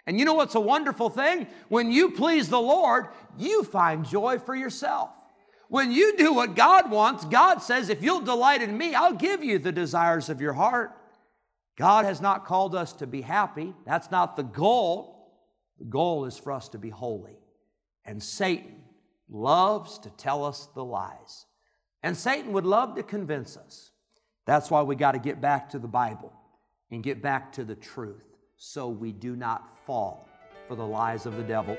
And 0.06 0.18
you 0.18 0.24
know 0.24 0.34
what's 0.34 0.54
a 0.54 0.60
wonderful 0.60 1.10
thing? 1.10 1.46
When 1.68 1.90
you 1.90 2.12
please 2.12 2.48
the 2.48 2.60
Lord, 2.60 3.08
you 3.38 3.64
find 3.64 4.06
joy 4.06 4.38
for 4.38 4.54
yourself. 4.54 5.10
When 5.72 5.90
you 5.90 6.18
do 6.18 6.34
what 6.34 6.54
God 6.54 6.90
wants, 6.90 7.24
God 7.24 7.62
says, 7.62 7.88
if 7.88 8.02
you'll 8.02 8.20
delight 8.20 8.60
in 8.60 8.76
me, 8.76 8.94
I'll 8.94 9.14
give 9.14 9.42
you 9.42 9.58
the 9.58 9.72
desires 9.72 10.28
of 10.28 10.38
your 10.38 10.52
heart. 10.52 10.94
God 11.78 12.04
has 12.04 12.20
not 12.20 12.44
called 12.44 12.74
us 12.74 12.92
to 12.92 13.06
be 13.06 13.22
happy. 13.22 13.72
That's 13.86 14.10
not 14.10 14.36
the 14.36 14.42
goal. 14.42 15.32
The 15.78 15.86
goal 15.86 16.26
is 16.26 16.36
for 16.36 16.52
us 16.52 16.68
to 16.68 16.78
be 16.78 16.90
holy. 16.90 17.38
And 18.04 18.22
Satan 18.22 18.82
loves 19.30 19.98
to 20.00 20.10
tell 20.10 20.44
us 20.44 20.68
the 20.74 20.84
lies. 20.84 21.46
And 22.02 22.14
Satan 22.14 22.52
would 22.52 22.66
love 22.66 22.94
to 22.96 23.02
convince 23.02 23.56
us. 23.56 23.92
That's 24.44 24.70
why 24.70 24.82
we 24.82 24.94
got 24.94 25.12
to 25.12 25.18
get 25.18 25.40
back 25.40 25.70
to 25.70 25.78
the 25.78 25.88
Bible 25.88 26.34
and 26.90 27.02
get 27.02 27.22
back 27.22 27.50
to 27.52 27.64
the 27.64 27.76
truth 27.76 28.36
so 28.58 28.90
we 28.90 29.10
do 29.10 29.36
not 29.36 29.74
fall 29.86 30.28
for 30.68 30.74
the 30.74 30.86
lies 30.86 31.24
of 31.24 31.38
the 31.38 31.42
devil. 31.42 31.78